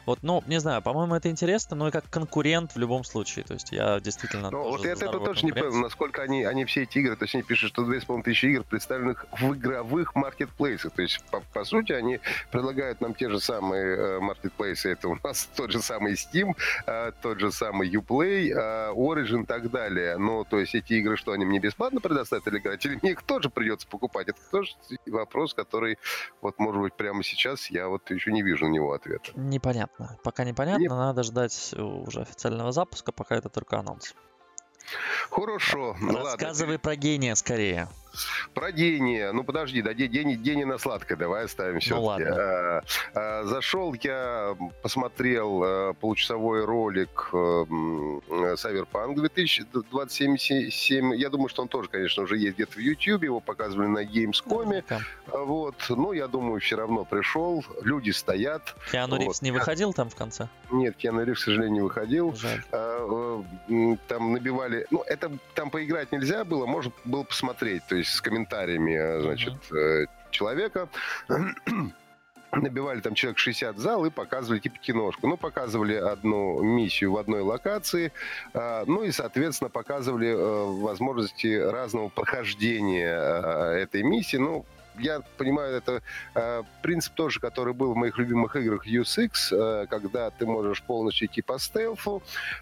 Вот, 0.06 0.20
ну, 0.22 0.44
не 0.48 0.60
знаю, 0.60 0.82
по-моему, 0.82 1.16
это 1.16 1.30
интересно, 1.30 1.76
но 1.76 1.88
и 1.88 1.92
как 1.92 2.10
конкурент 2.10 2.76
в 2.76 2.78
любом 2.78 3.04
случае. 3.04 3.46
То 3.46 3.54
есть 3.54 3.72
я 3.72 4.00
действительно 4.00 4.52
Ну, 4.52 4.64
вот 4.64 4.86
это 4.86 4.96
здоровую 4.96 5.34
тоже 5.34 5.46
не 5.46 5.52
понял, 5.52 5.74
насколько 5.76 6.22
они, 6.22 6.44
они 6.44 6.66
все 6.66 6.84
эти 6.84 7.00
игры, 7.00 7.16
то 7.16 7.24
есть 7.24 7.36
они 7.36 7.44
пишут, 7.44 7.72
что 7.72 7.84
2500 7.84 8.44
игр, 8.44 8.64
представленных 8.64 9.26
в 9.32 9.54
игровых 9.54 10.16
маркетплейсах. 10.16 10.94
То 10.94 11.02
есть, 11.02 11.24
по, 11.32 11.42
по 11.54 11.64
сути, 11.64 11.94
они 11.94 12.20
предлагают 12.52 13.02
нам 13.02 13.14
те 13.14 13.30
же 13.30 13.40
самые 13.40 13.98
э, 13.98 14.20
маркетплейсы. 14.20 14.92
Это 14.92 15.08
у 15.10 15.18
нас 15.24 15.50
тот 15.56 15.72
же 15.72 15.82
самый 15.82 16.14
Steam, 16.14 16.56
э, 16.86 17.12
тот 17.22 17.40
же 17.40 17.52
самый 17.52 17.90
Uplay, 17.90 18.52
э, 18.52 18.94
Origin 18.94 19.44
и 19.44 19.46
так 19.46 19.72
далее. 19.72 20.18
Но, 20.18 20.44
то 20.44 20.60
есть, 20.60 20.76
эти 20.76 20.94
игры, 20.94 21.18
что 21.18 21.32
они 21.32 21.46
мне 21.46 21.60
бесплатно 21.60 22.00
предоставят 22.00 22.48
или 22.48 22.60
играть, 22.60 22.86
или 22.86 23.00
их 23.12 23.24
тоже 23.24 23.50
придется 23.50 23.88
покупать? 23.88 24.28
Это 24.30 24.40
тоже 24.52 24.72
вопрос, 25.06 25.54
который, 25.54 25.98
вот, 26.42 26.60
может 26.60 26.82
быть, 26.82 26.94
прямо 26.94 27.24
сейчас 27.24 27.70
я 27.70 27.88
вот 27.88 28.10
еще 28.12 28.32
не 28.32 28.42
вижу 28.44 28.66
на 28.66 28.72
него 28.72 28.94
ответа. 28.94 29.32
Непонятно. 29.36 30.18
Пока 30.24 30.44
непонятно, 30.44 30.82
Не- 30.82 30.90
надо 30.90 31.24
ждать 31.24 31.74
э, 31.76 31.82
уже 31.82 32.22
официального 32.22 32.72
запуска, 32.72 33.12
пока 33.12 33.36
это 33.36 33.50
только 33.50 33.78
анонс. 33.80 34.16
Хорошо, 35.30 35.96
ну 36.00 36.14
ладно. 36.14 36.24
Рассказывай 36.32 36.80
про 36.80 36.96
гения 36.96 37.36
скорее. 37.36 37.90
Про 38.54 38.72
Дени. 38.72 39.30
Ну, 39.34 39.44
подожди, 39.44 39.82
да, 39.82 39.94
Де- 39.94 40.08
Дени, 40.08 40.36
Дени 40.36 40.64
на 40.64 40.78
сладкое 40.78 41.18
давай 41.18 41.46
оставим 41.46 41.80
все-таки. 41.80 42.26
ладно. 42.26 42.84
зашел 43.46 43.94
я, 44.02 44.56
посмотрел 44.82 45.64
э, 45.64 45.94
получасовой 45.94 46.66
ролик 46.66 47.30
э, 47.34 47.38
Cyberpunk 47.38 49.16
2027. 49.16 51.16
Я 51.16 51.30
думаю, 51.30 51.50
что 51.50 51.62
он 51.62 51.68
тоже, 51.68 51.90
конечно, 51.90 52.24
уже 52.24 52.38
есть 52.38 52.56
где-то 52.56 52.74
в 52.74 52.78
YouTube. 52.80 53.24
Его 53.24 53.40
показывали 53.40 53.88
на 53.88 54.04
Gamescom. 54.04 54.66
Наверняка. 54.66 55.00
Вот. 55.28 55.76
Но 55.90 56.14
я 56.14 56.28
думаю, 56.28 56.60
все 56.60 56.76
равно 56.78 57.06
пришел. 57.06 57.64
Люди 57.82 58.12
стоят. 58.12 58.76
Киану 58.92 59.16
Вот. 59.16 59.22
Ривз 59.22 59.42
не 59.42 59.52
выходил 59.52 59.94
там 59.94 60.10
в 60.10 60.16
конце? 60.16 60.48
Нет, 60.72 60.96
Киану 60.98 61.24
Ривз, 61.24 61.42
к 61.42 61.46
сожалению, 61.46 61.74
не 61.74 61.82
выходил. 61.82 62.34
Жаль. 62.36 62.64
А, 62.72 63.44
э, 63.70 63.96
там 64.08 64.34
набивали, 64.34 64.86
ну 64.92 65.04
это 65.06 65.32
там 65.54 65.70
поиграть 65.70 66.12
нельзя 66.12 66.44
было, 66.44 66.66
можно 66.66 66.92
было 67.06 67.24
посмотреть, 67.24 67.84
то 67.88 67.96
есть 67.98 68.12
с 68.12 68.22
комментариями, 68.22 68.94
э, 68.94 69.22
значит, 69.22 69.54
э, 69.72 70.06
человека. 70.32 70.90
Набивали 72.52 73.02
там 73.02 73.14
человек 73.14 73.40
60 73.40 73.76
в 73.76 73.80
зал 73.80 74.06
и 74.06 74.10
показывали 74.10 74.60
типа 74.60 74.78
киношку. 74.78 75.28
Ну, 75.28 75.38
показывали 75.38 75.96
одну 75.96 76.62
миссию 76.64 77.12
в 77.12 77.18
одной 77.18 77.42
локации, 77.42 78.14
а, 78.54 78.86
ну 78.88 79.04
и, 79.04 79.12
соответственно, 79.12 79.70
показывали 79.70 80.30
э, 80.30 80.82
возможности 80.82 81.56
разного 81.56 82.08
прохождения 82.08 83.18
э, 83.20 83.84
этой 83.84 84.04
миссии. 84.04 84.38
Ну, 84.38 84.66
я 85.00 85.22
понимаю, 85.38 85.76
это 85.78 86.02
э, 86.36 86.64
принцип 86.82 87.14
тоже, 87.14 87.40
который 87.40 87.74
был 87.74 87.94
в 87.94 87.96
моих 87.98 88.18
любимых 88.18 88.56
играх 88.56 88.88
Deus 88.88 89.12
Ex, 89.12 89.30
э, 89.52 89.88
когда 89.88 90.30
ты 90.32 90.46
можешь 90.46 90.82
полностью 90.84 91.28
идти 91.28 91.42
по 91.42 91.60
стелфу, 91.60 92.22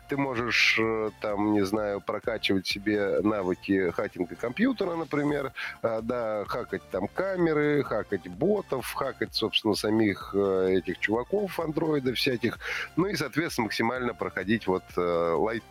ты 0.10 0.18
можешь 0.18 0.78
э, 0.80 1.10
там, 1.22 1.54
не 1.54 1.66
знаю, 1.66 2.02
прокачивать 2.02 2.68
себе 2.68 3.20
навыки 3.22 3.92
хакинга 3.92 4.36
компьютера, 4.36 4.96
например, 4.96 5.52
э, 5.82 6.00
да, 6.02 6.46
хакать 6.48 6.84
там 6.92 7.08
камеры, 7.08 7.84
хакать 7.84 8.28
ботов, 8.28 8.92
хакать, 8.94 9.34
собственно, 9.34 9.76
самих 9.76 10.32
э, 10.34 10.76
этих 10.78 11.00
чуваков, 11.00 11.60
андроидов 11.60 12.18
всяких, 12.18 12.60
ну 12.96 13.08
и, 13.08 13.16
соответственно, 13.16 13.66
максимально 13.66 14.14
проходить 14.14 14.68
вот 14.68 14.84
э, 14.98 15.02
light, 15.38 15.64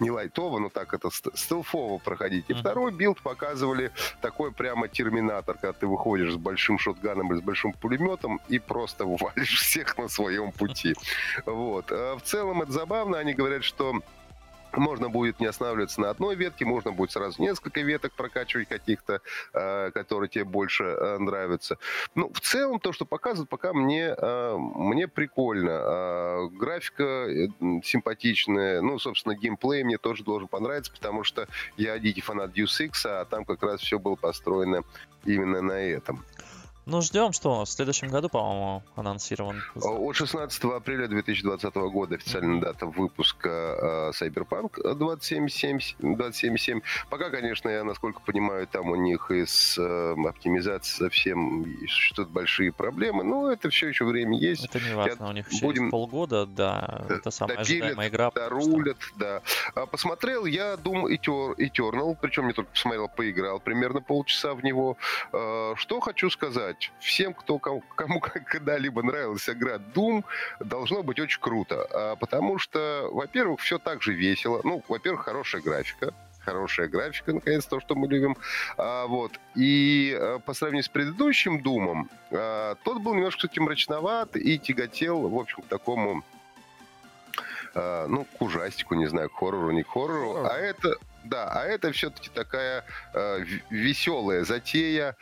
не 0.00 0.10
лайтово, 0.10 0.58
но 0.58 0.68
так 0.68 0.94
это 0.94 1.10
ст- 1.10 1.28
стелфово 1.38 1.98
проходить. 1.98 2.46
И 2.48 2.54
Мгм. 2.54 2.60
второй 2.60 2.92
билд 2.92 3.20
показывали 3.22 3.92
такой 4.20 4.50
прямо 4.50 4.88
терминатор, 4.88 5.56
когда 5.56 5.71
ты 5.72 5.86
выходишь 5.86 6.32
с 6.32 6.36
большим 6.36 6.78
шотганом 6.78 7.32
или 7.32 7.40
с 7.40 7.42
большим 7.42 7.72
пулеметом 7.72 8.40
и 8.48 8.58
просто 8.58 9.04
валишь 9.06 9.60
всех 9.60 9.98
на 9.98 10.08
своем 10.08 10.52
пути. 10.52 10.94
Вот. 11.46 11.90
А 11.90 12.16
В 12.16 12.22
целом 12.22 12.62
это 12.62 12.72
забавно. 12.72 13.18
Они 13.18 13.34
говорят, 13.34 13.64
что 13.64 14.02
можно 14.72 15.08
будет 15.08 15.40
не 15.40 15.46
останавливаться 15.46 16.00
на 16.00 16.10
одной 16.10 16.36
ветке, 16.36 16.64
можно 16.64 16.92
будет 16.92 17.12
сразу 17.12 17.40
несколько 17.42 17.80
веток 17.80 18.12
прокачивать 18.12 18.68
каких-то, 18.68 19.20
э, 19.52 19.90
которые 19.92 20.28
тебе 20.28 20.44
больше 20.44 20.84
э, 20.84 21.18
нравятся. 21.18 21.78
Ну, 22.14 22.30
в 22.32 22.40
целом, 22.40 22.80
то, 22.80 22.92
что 22.92 23.04
показывают, 23.04 23.48
пока 23.48 23.72
мне, 23.72 24.14
э, 24.16 24.56
мне 24.56 25.08
прикольно. 25.08 25.70
А, 25.72 26.48
графика 26.48 27.02
э, 27.02 27.48
симпатичная. 27.84 28.80
Ну, 28.80 28.98
собственно, 28.98 29.34
геймплей 29.34 29.84
мне 29.84 29.98
тоже 29.98 30.24
должен 30.24 30.48
понравиться, 30.48 30.92
потому 30.92 31.24
что 31.24 31.46
я 31.76 31.98
дикий 31.98 32.20
фанат 32.20 32.56
Deus 32.56 32.80
Ex, 32.80 33.04
а 33.04 33.24
там 33.24 33.44
как 33.44 33.62
раз 33.62 33.80
все 33.80 33.98
было 33.98 34.14
построено 34.14 34.82
именно 35.24 35.62
на 35.62 35.72
этом. 35.72 36.24
Ну, 36.84 37.00
ждем, 37.00 37.32
что 37.32 37.64
в 37.64 37.68
следующем 37.68 38.08
году, 38.08 38.28
по-моему, 38.28 38.82
анонсирован. 38.96 39.62
А, 39.76 39.88
От 39.88 40.16
16 40.16 40.64
апреля 40.64 41.06
2020 41.06 41.74
года 41.76 42.16
официальная 42.16 42.60
дата 42.60 42.86
выпуска 42.86 43.48
э, 43.48 44.24
Cyberpunk 44.24 44.82
2077. 44.96 45.78
2077. 46.00 46.80
Пока, 47.08 47.30
конечно, 47.30 47.68
я, 47.68 47.84
насколько 47.84 48.20
понимаю, 48.20 48.66
там 48.66 48.88
у 48.90 48.96
них 48.96 49.30
и 49.30 49.46
с 49.46 49.78
э, 49.78 50.14
оптимизацией 50.28 50.98
совсем 51.08 51.66
что-то 51.86 52.30
большие 52.30 52.72
проблемы. 52.72 53.22
Но 53.22 53.52
это 53.52 53.70
все 53.70 53.86
еще 53.86 54.04
время 54.04 54.36
есть. 54.36 54.64
Это 54.64 54.80
не 54.80 54.96
важно, 54.96 55.28
у 55.28 55.32
них 55.32 55.52
еще 55.52 55.64
будем- 55.64 55.88
полгода, 55.90 56.46
да, 56.46 57.04
Да, 57.08 57.14
это 57.14 57.30
самая 57.30 57.58
допилят, 57.58 57.82
ожидаемая 57.82 58.08
игра. 58.08 58.24
Да, 58.34 58.48
потому 58.48 58.60
что- 58.60 58.94
да. 59.14 59.40
А 59.76 59.86
посмотрел 59.86 60.46
я 60.46 60.74
Doom 60.74 61.04
Eternal, 61.06 62.16
причем 62.20 62.48
не 62.48 62.54
только 62.54 62.72
посмотрел, 62.72 63.08
поиграл 63.08 63.60
примерно 63.60 64.00
полчаса 64.00 64.54
в 64.54 64.64
него. 64.64 64.96
Э, 65.32 65.74
Что 65.76 66.00
хочу 66.00 66.28
сказать. 66.28 66.71
Всем, 67.00 67.34
кто 67.34 67.58
кому, 67.58 67.82
кому 67.94 68.20
когда-либо 68.20 69.02
нравилась 69.02 69.48
игра 69.48 69.76
Doom, 69.76 70.24
должно 70.60 71.02
быть 71.02 71.18
очень 71.18 71.40
круто. 71.40 71.86
А, 71.90 72.16
потому 72.16 72.58
что, 72.58 73.08
во-первых, 73.12 73.60
все 73.60 73.78
так 73.78 74.02
же 74.02 74.12
весело. 74.12 74.60
Ну, 74.64 74.82
во-первых, 74.88 75.24
хорошая 75.24 75.62
графика 75.62 76.12
хорошая 76.44 76.88
графика, 76.88 77.32
наконец, 77.32 77.64
то, 77.66 77.78
что 77.78 77.94
мы 77.94 78.08
любим. 78.08 78.36
А, 78.76 79.06
вот. 79.06 79.38
И 79.54 80.16
а, 80.18 80.38
по 80.40 80.54
сравнению 80.54 80.84
с 80.84 80.88
предыдущим 80.88 81.62
Думом, 81.62 82.10
а, 82.30 82.74
тот 82.82 83.00
был 83.00 83.14
немножко, 83.14 83.42
кстати, 83.42 83.60
мрачноват 83.60 84.36
и 84.36 84.58
тяготел, 84.58 85.28
в 85.28 85.38
общем, 85.38 85.62
к 85.62 85.66
такому 85.66 86.24
а, 87.74 88.06
ну, 88.06 88.24
к 88.24 88.42
ужастику, 88.42 88.94
не 88.94 89.06
знаю, 89.06 89.30
к 89.30 89.34
хоррору, 89.34 89.70
не 89.70 89.82
к 89.82 89.88
хоррору. 89.88 90.44
А 90.44 90.56
это, 90.56 90.96
да, 91.24 91.48
а 91.50 91.64
это 91.64 91.92
все-таки 91.92 92.28
такая 92.28 92.84
э, 93.14 93.44
веселая 93.70 94.44
затея, 94.44 95.16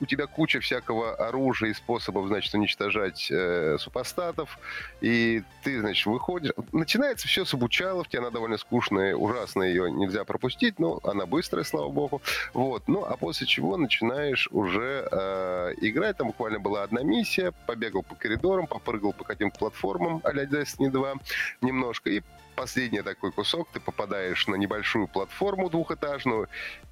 у 0.00 0.06
тебя 0.06 0.26
куча 0.26 0.60
всякого 0.60 1.14
оружия 1.14 1.70
и 1.70 1.74
способов, 1.74 2.28
значит, 2.28 2.54
уничтожать 2.54 3.28
э, 3.30 3.76
супостатов, 3.78 4.58
и 5.00 5.42
ты, 5.62 5.80
значит, 5.80 6.06
выходишь. 6.06 6.52
Начинается 6.72 7.28
все 7.28 7.44
с 7.44 7.54
обучаловки, 7.54 8.16
она 8.16 8.30
довольно 8.30 8.58
скучная, 8.58 9.14
ужасная, 9.14 9.68
ее 9.68 9.90
нельзя 9.90 10.24
пропустить, 10.24 10.78
но 10.78 11.00
она 11.04 11.26
быстрая, 11.26 11.64
слава 11.64 11.88
богу. 11.88 12.22
Вот. 12.52 12.88
Ну, 12.88 13.04
а 13.04 13.16
после 13.16 13.46
чего 13.46 13.76
начинаешь 13.76 14.48
уже 14.50 15.08
э, 15.10 15.74
играть. 15.80 16.16
Там 16.16 16.28
буквально 16.28 16.58
была 16.60 16.82
одна 16.82 17.02
миссия, 17.02 17.52
побегал 17.66 18.02
по 18.02 18.14
коридорам, 18.14 18.66
попрыгал 18.66 19.12
по 19.12 19.24
каким-то 19.24 19.58
платформам 19.58 20.20
а-ля 20.24 20.44
Destiny 20.44 20.90
2 20.90 21.14
немножко, 21.60 22.10
и 22.10 22.22
последний 22.56 23.02
такой 23.02 23.30
кусок, 23.30 23.68
ты 23.72 23.78
попадаешь 23.78 24.46
на 24.48 24.56
небольшую 24.56 25.06
платформу 25.06 25.70
двухэтажную, 25.70 26.48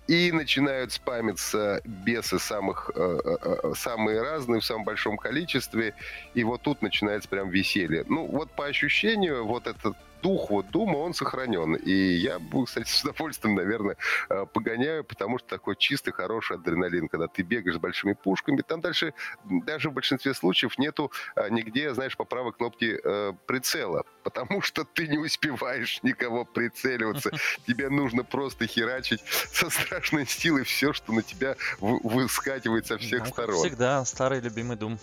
и 0.06 0.30
начинают 0.32 0.92
спамиться 0.92 1.80
бесы 1.84 2.38
самых, 2.38 2.90
э, 2.94 3.20
э, 3.24 3.36
э, 3.42 3.72
самые 3.74 4.22
разные, 4.22 4.60
в 4.60 4.64
самом 4.64 4.84
большом 4.84 5.16
количестве, 5.16 5.94
и 6.34 6.44
вот 6.44 6.60
тут 6.62 6.82
начинается 6.82 7.28
прям 7.28 7.48
веселье. 7.48 8.04
Ну, 8.08 8.26
вот 8.26 8.50
по 8.50 8.66
ощущению, 8.66 9.46
вот 9.46 9.66
этот 9.66 9.96
дух 10.24 10.48
вот 10.50 10.70
Дума, 10.70 10.96
он 10.96 11.12
сохранен. 11.12 11.74
И 11.74 11.92
я, 11.92 12.40
кстати, 12.64 12.88
с 12.88 13.04
удовольствием, 13.04 13.54
наверное, 13.54 13.96
э, 14.30 14.46
погоняю, 14.52 15.04
потому 15.04 15.38
что 15.38 15.48
такой 15.48 15.76
чистый, 15.76 16.12
хороший 16.12 16.56
адреналин, 16.56 17.08
когда 17.08 17.28
ты 17.28 17.42
бегаешь 17.42 17.76
с 17.76 17.78
большими 17.78 18.14
пушками. 18.14 18.62
Там 18.62 18.80
дальше 18.80 19.12
даже 19.44 19.90
в 19.90 19.92
большинстве 19.92 20.32
случаев 20.32 20.78
нету 20.78 21.12
э, 21.36 21.50
нигде, 21.50 21.92
знаешь, 21.92 22.16
по 22.16 22.24
правой 22.24 22.52
кнопке 22.52 22.98
э, 23.04 23.32
прицела, 23.46 24.04
потому 24.22 24.62
что 24.62 24.84
ты 24.84 25.08
не 25.08 25.18
успеваешь 25.18 26.02
никого 26.02 26.46
прицеливаться. 26.46 27.30
Тебе 27.66 27.90
нужно 27.90 28.24
просто 28.24 28.66
херачить 28.66 29.22
со 29.52 29.68
страшной 29.68 30.26
силой 30.26 30.64
все, 30.64 30.94
что 30.94 31.12
на 31.12 31.22
тебя 31.22 31.56
выскакивает 31.80 32.86
со 32.86 32.96
всех 32.96 33.20
ну, 33.20 33.26
сторон. 33.26 33.56
всегда, 33.56 34.04
старый 34.06 34.40
любимый 34.40 34.76
Дум. 34.76 34.98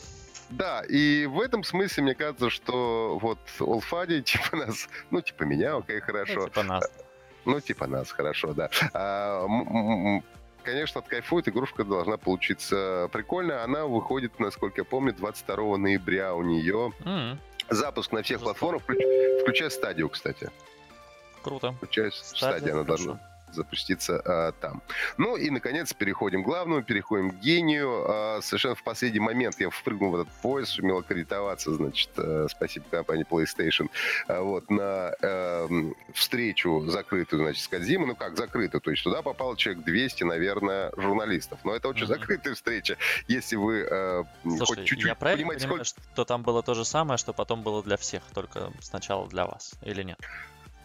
Да, 0.52 0.84
и 0.88 1.26
в 1.26 1.40
этом 1.40 1.64
смысле 1.64 2.04
мне 2.04 2.16
кажется, 2.16 2.50
что 2.50 3.18
вот 3.22 3.40
Олфади, 3.60 4.22
типа 4.24 4.58
нас, 4.58 4.88
ну, 5.10 5.22
типа 5.22 5.44
меня, 5.44 5.78
окей, 5.78 6.00
хорошо. 6.00 6.42
Ну, 6.42 6.46
типа 6.46 6.64
нас. 6.64 6.92
Ну, 7.46 7.60
типа 7.60 7.88
нас, 7.88 8.12
хорошо, 8.12 8.54
да. 8.54 8.70
А, 8.94 9.48
конечно, 10.64 11.00
откайфует, 11.00 11.48
игрушка 11.48 11.84
должна 11.84 12.18
получиться 12.18 13.10
прикольная. 13.12 13.64
Она 13.64 13.86
выходит, 13.86 14.40
насколько 14.40 14.82
я 14.82 14.86
помню, 14.86 15.14
22 15.14 15.78
ноября 15.78 16.36
у 16.36 16.44
нее. 16.44 16.92
Mm-hmm. 17.00 17.38
Запуск 17.70 18.12
на 18.12 18.22
всех 18.22 18.42
платформах, 18.42 18.84
включ... 18.84 19.00
включая 19.42 19.70
стадию, 19.70 20.10
кстати. 20.10 20.52
Круто. 21.42 21.72
Включая 21.72 22.12
стадию, 22.12 22.74
она 22.74 22.84
должна 22.84 23.20
запуститься 23.54 24.22
а, 24.26 24.52
там. 24.54 24.82
Ну 25.18 25.38
и, 25.38 25.50
наконец, 25.50 25.94
переходим 25.94 26.44
к 26.44 26.46
главному, 26.46 26.84
переходим 26.84 27.32
к 27.32 27.36
гению. 27.36 28.06
А, 28.08 28.40
совершенно 28.42 28.76
в 28.76 28.84
последний 28.84 29.20
момент 29.20 29.60
я 29.60 29.70
впрыгнул 29.70 30.12
в 30.12 30.16
этот 30.16 30.34
поезд, 30.42 30.72
сумел 30.72 31.00
аккредитоваться, 31.00 31.74
значит, 31.74 32.10
а, 32.18 32.48
спасибо 32.50 32.86
компании 32.90 33.26
PlayStation, 33.30 33.90
а, 34.28 34.42
вот, 34.42 34.70
на 34.70 35.14
а, 35.22 35.68
встречу 36.14 36.86
закрытую, 36.88 37.44
значит, 37.44 37.64
с 37.64 37.68
Кадзимой. 37.68 38.08
Ну 38.08 38.16
как 38.16 38.38
закрытую? 38.38 38.82
То 38.82 38.92
есть 38.92 39.04
туда 39.04 39.22
попало 39.22 39.56
человек 39.58 39.84
200, 39.84 40.24
наверное, 40.24 40.92
журналистов. 40.98 41.60
Но 41.64 41.76
это 41.76 41.88
очень 41.88 42.04
mm-hmm. 42.04 42.08
закрытая 42.08 42.54
встреча. 42.56 42.98
Если 43.28 43.56
вы 43.56 43.88
а, 43.90 44.24
Слушай, 44.44 44.66
хоть 44.66 44.86
чуть-чуть 44.86 45.08
я 45.08 45.16
правильно 45.16 45.42
понимаете, 45.44 45.68
понимаю, 45.68 45.86
сколько... 45.86 46.12
что 46.14 46.26
там 46.26 46.44
было 46.44 46.64
то 46.64 46.74
же 46.74 46.86
самое, 46.86 47.18
что 47.18 47.34
потом 47.34 47.64
было 47.64 47.84
для 47.84 47.98
всех, 47.98 48.24
только 48.34 48.72
сначала 48.82 49.28
для 49.28 49.46
вас, 49.46 49.74
или 49.84 50.04
нет? 50.04 50.20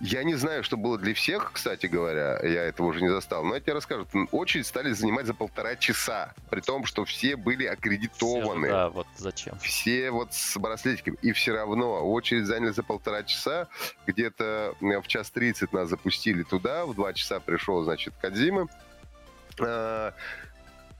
Я 0.01 0.25
не 0.25 0.35
знаю, 0.35 0.63
что 0.63 0.77
было 0.77 0.99
для 0.99 1.15
всех, 1.15 1.53
кстати 1.53 1.87
говоря, 1.87 2.39
я 2.43 2.65
этого 2.65 2.89
уже 2.89 3.01
не 3.01 3.09
застал, 3.09 3.45
но 3.45 3.55
я 3.55 3.61
тебе 3.61 3.73
расскажу. 3.73 4.07
Очередь 4.31 4.67
стали 4.67 4.93
занимать 4.93 5.27
за 5.27 5.33
полтора 5.33 5.75
часа, 5.77 6.35
при 6.51 6.61
том, 6.61 6.85
что 6.85 7.07
все 7.07 7.37
были 7.37 7.65
аккредитованы. 7.65 8.67
Все, 8.67 8.77
да, 8.77 8.89
вот 8.91 9.07
зачем. 9.17 9.59
Все 9.59 10.11
вот 10.11 10.35
с 10.35 10.59
браслетиками. 10.59 11.17
И 11.23 11.33
все 11.33 11.53
равно 11.55 12.07
очередь 12.11 12.45
заняли 12.45 12.73
за 12.73 12.83
полтора 12.83 13.23
часа. 13.23 13.69
Где-то 14.07 14.75
в 14.81 15.07
час 15.07 15.31
тридцать 15.31 15.73
нас 15.73 15.89
запустили 15.89 16.43
туда, 16.43 16.85
в 16.85 16.95
два 16.95 17.15
часа 17.15 17.41
пришел, 17.41 17.83
значит, 17.83 18.13
Кадзима. 18.21 18.69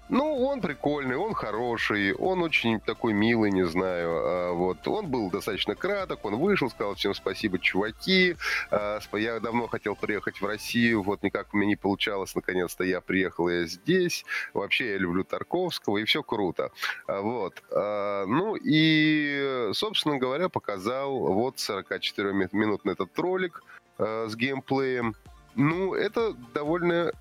Ну, 0.09 0.47
он 0.47 0.61
прикольный, 0.61 1.16
он 1.16 1.35
хороший, 1.35 2.14
он 2.14 2.40
очень 2.42 2.79
такой 2.79 3.12
милый, 3.12 3.51
не 3.51 3.66
знаю. 3.66 4.11
А, 4.11 4.53
вот, 4.53 4.87
он 4.87 5.09
был 5.09 5.31
достаточно 5.31 5.75
краток, 5.75 6.25
он 6.25 6.37
вышел, 6.37 6.71
сказал 6.71 6.95
всем 6.95 7.12
спасибо, 7.12 7.59
чуваки. 7.59 8.37
А, 8.71 9.01
я 9.14 9.40
давно 9.40 9.66
хотел 9.66 9.97
приехать 9.97 10.40
в 10.40 10.47
Россию, 10.47 11.03
вот 11.03 11.25
никак 11.25 11.53
у 11.53 11.57
меня 11.57 11.71
не 11.71 11.77
получалось, 11.77 12.37
наконец-то 12.37 12.85
я 12.85 13.01
приехал, 13.01 13.49
я 13.49 13.66
здесь. 13.66 14.25
Вообще 14.55 14.92
я 14.92 14.99
люблю 14.99 15.25
Тарковского, 15.25 15.99
и 15.99 16.05
все 16.05 16.23
круто. 16.23 16.71
А, 17.09 17.21
вот. 17.21 17.62
Ну 17.71 18.57
и, 18.57 19.71
собственно 19.73 20.19
говоря, 20.19 20.49
показал 20.49 21.19
вот 21.19 21.57
44-минутный 21.57 22.92
этот 22.92 23.19
ролик 23.19 23.62
с 23.99 24.37
геймплеем. 24.37 25.16
Ну, 25.57 25.95
это 25.95 26.35
довольно 26.55 27.12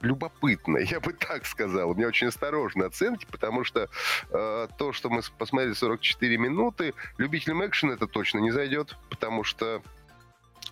любопытно, 0.00 0.78
я 0.78 1.00
бы 1.00 1.12
так 1.12 1.46
сказал. 1.46 1.90
У 1.90 1.94
меня 1.94 2.08
очень 2.08 2.28
осторожные 2.28 2.86
оценки, 2.88 3.26
потому 3.30 3.64
что 3.64 3.88
э, 4.30 4.68
то, 4.78 4.92
что 4.92 5.10
мы 5.10 5.22
посмотрели 5.38 5.74
44 5.74 6.36
минуты, 6.38 6.94
любителям 7.18 7.64
экшена 7.66 7.94
это 7.94 8.06
точно 8.06 8.38
не 8.38 8.50
зайдет, 8.50 8.96
потому 9.08 9.44
что 9.44 9.82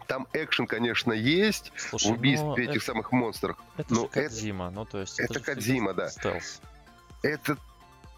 там 0.07 0.27
экшен, 0.33 0.67
конечно, 0.67 1.13
есть 1.13 1.73
Слушай, 1.77 2.09
в 2.09 2.11
убийстве 2.13 2.65
этих 2.65 2.77
это, 2.77 2.85
самых 2.85 3.13
монстров. 3.13 3.59
Это 3.77 3.93
но 3.93 4.03
же 4.03 4.09
Кадзима, 4.09 4.71
ну 4.71 4.85
то 4.85 5.01
есть... 5.01 5.21
Это, 5.21 5.35
это 5.35 5.41
Кадзима, 5.41 5.93
да. 5.93 6.09
Стелс. 6.09 6.61
Это 7.23 7.59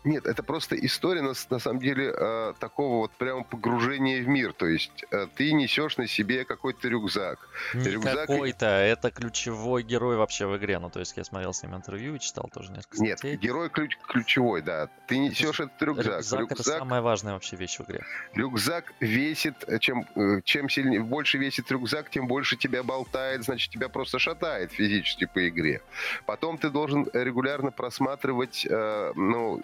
нет, 0.03 0.27
это 0.27 0.43
просто 0.43 0.77
история, 0.77 1.21
на, 1.21 1.35
на 1.51 1.59
самом 1.59 1.79
деле, 1.79 2.15
э, 2.17 2.55
такого 2.59 2.99
вот 2.99 3.13
прямо 3.13 3.45
погружения 3.45 4.23
в 4.23 4.29
мир. 4.29 4.55
То 4.55 4.67
есть 4.67 5.05
э, 5.11 5.27
ты 5.35 5.53
несешь 5.53 5.99
на 5.99 6.07
себе 6.07 6.45
какой-то 6.45 6.89
рюкзак. 6.89 7.39
Не 7.75 7.91
рюкзак... 7.91 8.27
какой-то, 8.27 8.67
это 8.67 9.11
ключевой 9.11 9.83
герой 9.83 10.17
вообще 10.17 10.47
в 10.47 10.57
игре. 10.57 10.79
Ну, 10.79 10.89
то 10.89 11.01
есть 11.01 11.17
я 11.17 11.25
смотрел 11.25 11.53
с 11.53 11.63
ним 11.63 11.77
интервью 11.77 12.15
и 12.15 12.19
читал 12.19 12.49
тоже 12.53 12.73
несколько 12.73 12.97
статей. 12.97 13.33
Нет, 13.33 13.41
герой 13.41 13.69
ключ, 13.69 13.99
ключевой, 14.07 14.63
да. 14.63 14.89
Ты 15.07 15.19
несешь 15.19 15.61
этот 15.61 15.81
рюкзак. 15.83 16.17
Рюкзак, 16.17 16.41
рюкзак 16.41 16.61
это 16.61 16.63
самая 16.63 17.03
важная 17.03 17.35
вообще 17.35 17.57
вещь 17.57 17.79
в 17.79 17.83
игре. 17.83 18.03
Рюкзак 18.33 18.95
весит, 19.01 19.65
э, 19.67 19.79
чем, 19.79 20.07
э, 20.17 20.41
чем 20.45 20.71
сильнее, 20.71 21.01
больше 21.01 21.37
весит 21.37 21.71
рюкзак, 21.71 22.09
тем 22.09 22.27
больше 22.27 22.57
тебя 22.57 22.83
болтает, 22.83 23.45
значит, 23.45 23.71
тебя 23.71 23.91
просто 23.91 24.19
шатает 24.19 24.73
физически 24.73 25.27
по 25.27 25.47
игре. 25.47 25.83
Потом 26.25 26.57
ты 26.57 26.71
должен 26.71 27.07
регулярно 27.13 27.71
просматривать, 27.71 28.67
э, 28.69 29.13
ну, 29.15 29.63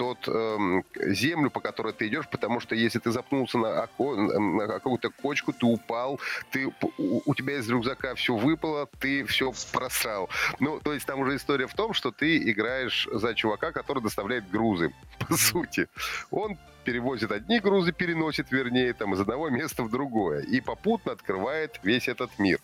тот 0.00 0.28
эм, 0.28 0.82
землю, 0.94 1.50
по 1.50 1.60
которой 1.60 1.92
ты 1.92 2.08
идешь, 2.08 2.26
потому 2.26 2.58
что 2.60 2.74
если 2.74 2.98
ты 2.98 3.10
запнулся 3.10 3.58
на, 3.58 3.82
око, 3.82 4.16
на 4.16 4.66
какую-то 4.66 5.10
кочку, 5.10 5.52
ты 5.52 5.66
упал, 5.66 6.18
ты, 6.50 6.68
у, 6.68 7.20
у 7.26 7.34
тебя 7.34 7.58
из 7.58 7.68
рюкзака 7.68 8.14
все 8.14 8.34
выпало, 8.34 8.88
ты 8.98 9.26
все 9.26 9.52
просрал. 9.74 10.30
Ну, 10.58 10.80
то 10.80 10.94
есть 10.94 11.04
там 11.04 11.20
уже 11.20 11.36
история 11.36 11.66
в 11.66 11.74
том, 11.74 11.92
что 11.92 12.12
ты 12.12 12.38
играешь 12.50 13.06
за 13.12 13.34
чувака, 13.34 13.72
который 13.72 14.02
доставляет 14.02 14.50
грузы, 14.50 14.94
по 15.18 15.36
сути. 15.36 15.86
Он 16.30 16.56
перевозит 16.84 17.30
одни 17.30 17.60
грузы, 17.60 17.92
переносит, 17.92 18.50
вернее, 18.50 18.94
там, 18.94 19.12
из 19.12 19.20
одного 19.20 19.50
места 19.50 19.82
в 19.82 19.90
другое. 19.90 20.40
И 20.40 20.62
попутно 20.62 21.12
открывает 21.12 21.78
весь 21.82 22.08
этот 22.08 22.38
мир. 22.38 22.58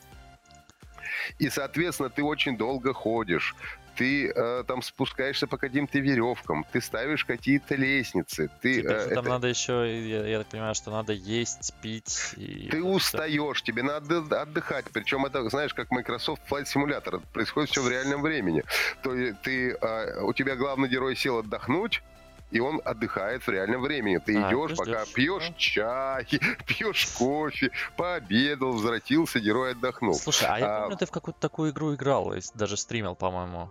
И, 1.38 1.48
соответственно, 1.50 2.10
ты 2.10 2.22
очень 2.22 2.56
долго 2.56 2.92
ходишь, 2.92 3.54
ты 3.96 4.30
э, 4.30 4.64
там 4.66 4.82
спускаешься 4.82 5.46
по 5.46 5.56
каким-то 5.56 5.98
веревкам, 5.98 6.64
ты 6.70 6.80
ставишь 6.80 7.24
какие-то 7.24 7.74
лестницы. 7.74 8.50
Ты, 8.60 8.82
тебе 8.82 8.92
э, 8.92 9.08
там 9.08 9.24
это... 9.24 9.28
надо 9.30 9.48
еще, 9.48 10.08
я, 10.08 10.26
я 10.26 10.38
так 10.38 10.48
понимаю, 10.48 10.74
что 10.74 10.90
надо 10.90 11.12
есть, 11.12 11.74
пить. 11.80 12.34
И 12.36 12.68
ты 12.70 12.82
устаешь, 12.82 13.62
тебе 13.62 13.82
надо 13.82 14.18
отдыхать. 14.40 14.86
Причем 14.92 15.24
это, 15.24 15.48
знаешь, 15.48 15.74
как 15.74 15.90
Microsoft 15.90 16.42
Flight 16.50 16.66
Simulator, 16.66 17.22
происходит 17.32 17.70
все 17.70 17.82
в 17.82 17.88
реальном 17.88 18.22
времени. 18.22 18.62
То 19.02 19.14
есть 19.14 19.40
ты, 19.42 19.72
э, 19.72 20.22
у 20.22 20.32
тебя 20.32 20.56
главный 20.56 20.88
герой 20.88 21.16
сел 21.16 21.38
отдохнуть, 21.38 22.02
и 22.50 22.60
он 22.60 22.80
отдыхает 22.84 23.42
в 23.42 23.48
реальном 23.48 23.82
времени. 23.82 24.18
Ты 24.18 24.36
а, 24.36 24.48
идешь, 24.48 24.76
пока 24.76 25.04
пьешь 25.14 25.48
да? 25.48 25.54
чай, 25.56 26.26
пьешь 26.66 27.06
кофе, 27.18 27.70
пообедал, 27.96 28.72
возвратился, 28.72 29.40
герой 29.40 29.72
отдохнул. 29.72 30.14
Слушай, 30.14 30.48
а 30.48 30.58
я 30.58 30.76
а... 30.76 30.80
помню, 30.82 30.96
ты 30.96 31.06
в 31.06 31.10
какую-то 31.10 31.40
такую 31.40 31.72
игру 31.72 31.94
играл, 31.94 32.32
даже 32.54 32.76
стримил, 32.76 33.14
по-моему. 33.14 33.70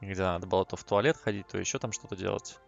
где 0.00 0.22
надо 0.22 0.46
было 0.46 0.64
то 0.64 0.76
в 0.76 0.84
туалет 0.84 1.16
ходить, 1.16 1.46
то 1.48 1.58
еще 1.58 1.78
там 1.78 1.92
что-то 1.92 2.16
делать. 2.16 2.58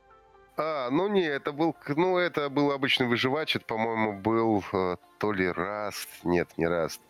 А, 0.57 0.91
ну 0.91 1.09
не, 1.09 1.23
это 1.23 1.53
был, 1.53 1.75
ну 1.89 2.19
это 2.19 2.51
был 2.51 2.73
обычный 2.73 3.07
выживач, 3.07 3.57
это, 3.57 3.65
по-моему, 3.65 4.21
был 4.21 4.63
э, 4.73 4.97
то 5.19 5.33
ли 5.33 5.51
Раст, 5.51 6.09
нет, 6.23 6.51
не 6.59 6.67
Раст. 6.67 7.01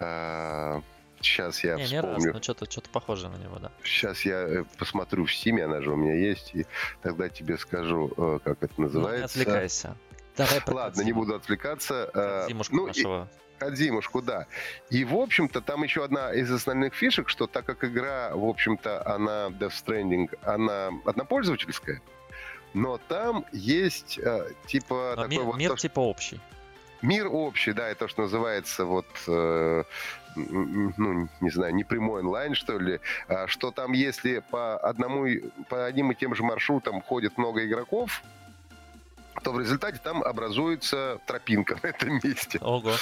А, 0.00 0.80
сейчас 1.24 1.64
я 1.64 1.76
не, 1.76 1.84
вспомню. 1.84 2.08
Не 2.08 2.14
Раст, 2.14 2.26
но 2.34 2.42
что-то, 2.42 2.70
что-то 2.70 2.90
похоже 2.90 3.28
на 3.28 3.36
него, 3.36 3.58
да. 3.58 3.72
Сейчас 3.82 4.24
я 4.24 4.40
э, 4.40 4.64
посмотрю 4.78 5.24
в 5.24 5.34
Стиме, 5.34 5.64
она 5.64 5.80
же 5.80 5.92
у 5.92 5.96
меня 5.96 6.14
есть, 6.14 6.54
и 6.54 6.66
тогда 7.02 7.28
тебе 7.28 7.58
скажу, 7.58 8.12
э, 8.16 8.38
как 8.44 8.62
это 8.62 8.80
называется. 8.80 9.38
Ну, 9.38 9.44
не 9.44 9.50
отвлекайся. 9.50 9.96
Давай 10.36 10.60
Ладно, 10.66 11.02
не 11.02 11.12
буду 11.12 11.34
отвлекаться. 11.34 12.44
Зимушку 12.48 12.74
ну, 12.74 12.86
нашего. 12.88 13.28
Кадзимушку, 13.58 14.20
да. 14.20 14.46
И, 14.90 15.04
в 15.04 15.14
общем-то, 15.16 15.60
там 15.60 15.84
еще 15.84 16.04
одна 16.04 16.32
из 16.32 16.50
основных 16.50 16.94
фишек, 16.94 17.28
что 17.28 17.46
так 17.46 17.64
как 17.64 17.84
игра, 17.84 18.30
в 18.34 18.44
общем-то, 18.44 19.06
она 19.06 19.48
Death 19.48 19.72
Stranding, 19.84 20.36
она 20.42 20.90
однопользовательская, 21.04 22.02
но 22.74 22.98
там 23.08 23.44
есть 23.52 24.18
э, 24.18 24.50
типа 24.66 25.14
но 25.16 25.22
такой 25.22 25.28
мир, 25.28 25.42
вот... 25.44 25.56
Мир 25.56 25.70
то, 25.70 25.76
типа 25.76 26.00
общий. 26.00 26.40
Мир 27.02 27.28
общий, 27.28 27.72
да, 27.72 27.88
это 27.88 28.00
то, 28.00 28.08
что 28.08 28.22
называется 28.22 28.84
вот... 28.84 29.06
Э, 29.28 29.84
ну, 30.36 31.28
не 31.40 31.50
знаю, 31.50 31.74
не 31.74 31.84
прямой 31.84 32.20
онлайн, 32.20 32.54
что 32.54 32.78
ли, 32.78 33.00
а 33.28 33.46
что 33.46 33.70
там, 33.70 33.92
если 33.92 34.42
по 34.50 34.76
одному, 34.76 35.26
по 35.68 35.86
одним 35.86 36.12
и 36.12 36.14
тем 36.14 36.34
же 36.34 36.42
маршрутам 36.42 37.00
ходит 37.02 37.38
много 37.38 37.64
игроков, 37.66 38.22
то 39.42 39.52
в 39.52 39.60
результате 39.60 40.00
там 40.02 40.22
образуется 40.22 41.20
тропинка 41.26 41.78
на 41.82 41.88
этом 41.88 42.20
месте. 42.22 42.58
Ого. 42.60 42.92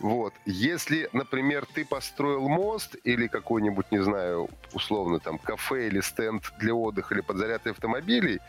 Вот. 0.00 0.34
Если, 0.44 1.08
например, 1.12 1.64
ты 1.64 1.84
построил 1.84 2.48
мост 2.48 2.96
или 3.04 3.28
какой-нибудь, 3.28 3.90
не 3.90 4.02
знаю, 4.02 4.50
условно 4.74 5.20
там 5.20 5.38
кафе 5.38 5.88
или 5.88 6.00
стенд 6.00 6.52
для 6.58 6.74
отдыха 6.74 7.14
или 7.14 7.22
подзарядки 7.22 7.68
автомобилей, 7.68 8.40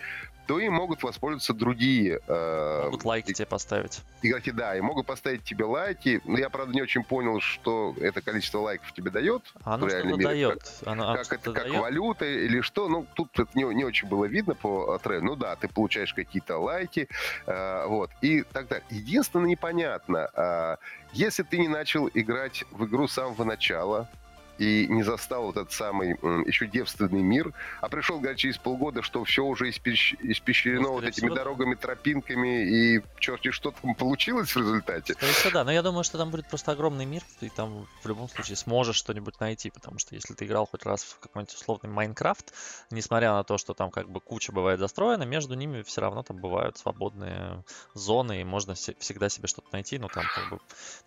то 0.47 0.59
им 0.59 0.73
могут 0.73 1.03
воспользоваться 1.03 1.53
другие... 1.53 2.21
Э, 2.27 2.85
могут 2.85 3.03
лайки 3.03 3.31
и, 3.31 3.33
тебе 3.33 3.45
поставить. 3.45 4.01
Игроки, 4.21 4.51
да, 4.51 4.75
и 4.75 4.81
могут 4.81 5.05
поставить 5.05 5.43
тебе 5.43 5.65
лайки. 5.65 6.21
Но 6.25 6.37
я, 6.37 6.49
правда, 6.49 6.73
не 6.73 6.81
очень 6.81 7.03
понял, 7.03 7.41
что 7.41 7.93
это 7.99 8.21
количество 8.21 8.59
лайков 8.59 8.93
тебе 8.93 9.11
дает. 9.11 9.43
Оно 9.63 9.85
в 9.85 9.89
реальном 9.89 10.19
мире. 10.19 10.23
дает. 10.23 10.63
Как, 10.79 10.87
Оно 10.87 11.13
как 11.15 11.33
это, 11.33 11.51
как 11.51 11.63
дает. 11.63 11.81
валюта 11.81 12.25
или 12.25 12.61
что. 12.61 12.87
Ну, 12.87 13.05
тут 13.13 13.37
это 13.37 13.49
не, 13.55 13.63
не 13.75 13.83
очень 13.83 14.07
было 14.07 14.25
видно 14.25 14.55
по 14.55 14.97
тренду. 14.99 15.27
Ну 15.27 15.35
да, 15.35 15.55
ты 15.57 15.67
получаешь 15.67 16.13
какие-то 16.13 16.57
лайки, 16.57 17.09
э, 17.45 17.85
вот, 17.87 18.09
и 18.21 18.43
так 18.43 18.69
далее. 18.69 18.85
Единственное 18.89 19.47
непонятно, 19.47 20.29
э, 20.33 20.77
если 21.11 21.43
ты 21.43 21.57
не 21.57 21.67
начал 21.67 22.09
играть 22.13 22.63
в 22.71 22.85
игру 22.85 23.07
с 23.07 23.13
самого 23.13 23.43
начала, 23.43 24.09
и 24.57 24.87
не 24.87 25.03
застал 25.03 25.43
вот 25.43 25.57
этот 25.57 25.71
самый 25.71 26.11
еще 26.47 26.67
девственный 26.67 27.21
мир, 27.21 27.53
а 27.81 27.89
пришел, 27.89 28.19
говорит, 28.19 28.37
через 28.37 28.57
полгода, 28.57 29.01
что 29.01 29.23
все 29.23 29.43
уже 29.43 29.69
испещ... 29.69 30.15
испещрено 30.19 30.81
ну, 30.81 30.91
вот 30.93 31.03
этими 31.03 31.27
всего, 31.27 31.35
дорогами, 31.35 31.75
тропинками, 31.75 32.65
и 32.65 33.01
черти 33.19 33.51
что 33.51 33.71
там 33.71 33.95
получилось 33.95 34.55
в 34.55 34.57
результате. 34.57 35.13
Скорее 35.13 35.33
всего, 35.33 35.53
да, 35.53 35.63
но 35.63 35.71
я 35.71 35.81
думаю, 35.81 36.03
что 36.03 36.17
там 36.17 36.29
будет 36.29 36.47
просто 36.49 36.71
огромный 36.71 37.05
мир, 37.05 37.21
ты 37.39 37.49
там 37.49 37.87
в 38.03 38.07
любом 38.07 38.29
случае 38.29 38.55
сможешь 38.57 38.95
что-нибудь 38.95 39.39
найти, 39.39 39.69
потому 39.69 39.99
что 39.99 40.15
если 40.15 40.33
ты 40.33 40.45
играл 40.45 40.67
хоть 40.67 40.83
раз 40.83 41.03
в 41.03 41.19
какой-нибудь 41.19 41.53
условный 41.53 41.89
Майнкрафт, 41.89 42.53
несмотря 42.91 43.33
на 43.33 43.43
то, 43.43 43.57
что 43.57 43.73
там 43.73 43.91
как 43.91 44.09
бы 44.09 44.19
куча 44.19 44.51
бывает 44.51 44.79
застроена, 44.79 45.23
между 45.23 45.55
ними 45.55 45.81
все 45.83 46.01
равно 46.01 46.23
там 46.23 46.37
бывают 46.37 46.77
свободные 46.77 47.63
зоны, 47.93 48.41
и 48.41 48.43
можно 48.43 48.75
всегда 48.75 49.29
себе 49.29 49.47
что-то 49.47 49.67
найти, 49.71 49.97
но 49.99 50.07
там 50.07 50.25
как 50.33 50.49
бы... 50.49 50.59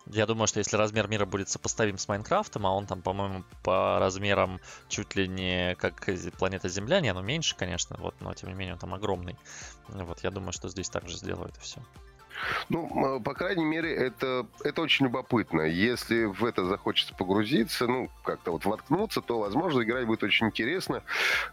Я 0.07 0.25
думаю, 0.25 0.47
что 0.47 0.59
если 0.59 0.75
размер 0.77 1.07
мира 1.07 1.25
будет 1.25 1.49
сопоставим 1.49 1.97
с 1.97 2.07
Майнкрафтом, 2.07 2.65
а 2.65 2.71
он 2.71 2.87
там, 2.87 3.01
по-моему, 3.01 3.40
по 3.63 3.99
размерам 3.99 4.59
чуть 4.87 5.15
ли 5.15 5.27
не 5.27 5.75
как 5.75 6.07
планета 6.37 6.69
Земля, 6.69 6.99
не, 7.01 7.09
оно 7.09 7.21
меньше, 7.21 7.55
конечно, 7.55 7.95
вот, 7.99 8.15
но 8.19 8.33
тем 8.33 8.49
не 8.49 8.55
менее 8.55 8.73
он 8.73 8.79
там 8.79 8.93
огромный. 8.93 9.37
Вот, 9.87 10.23
я 10.23 10.31
думаю, 10.31 10.53
что 10.53 10.69
здесь 10.69 10.89
также 10.89 11.17
сделают 11.17 11.57
и 11.57 11.61
все. 11.61 11.81
Ну, 12.69 13.21
по 13.21 13.33
крайней 13.33 13.65
мере, 13.65 13.93
это, 13.93 14.45
это 14.63 14.81
очень 14.81 15.05
любопытно. 15.05 15.61
Если 15.61 16.25
в 16.25 16.43
это 16.45 16.65
захочется 16.65 17.13
погрузиться, 17.15 17.87
ну, 17.87 18.09
как-то 18.23 18.51
вот 18.51 18.65
воткнуться, 18.65 19.21
то, 19.21 19.39
возможно, 19.39 19.81
играть 19.81 20.05
будет 20.05 20.23
очень 20.23 20.47
интересно. 20.47 21.03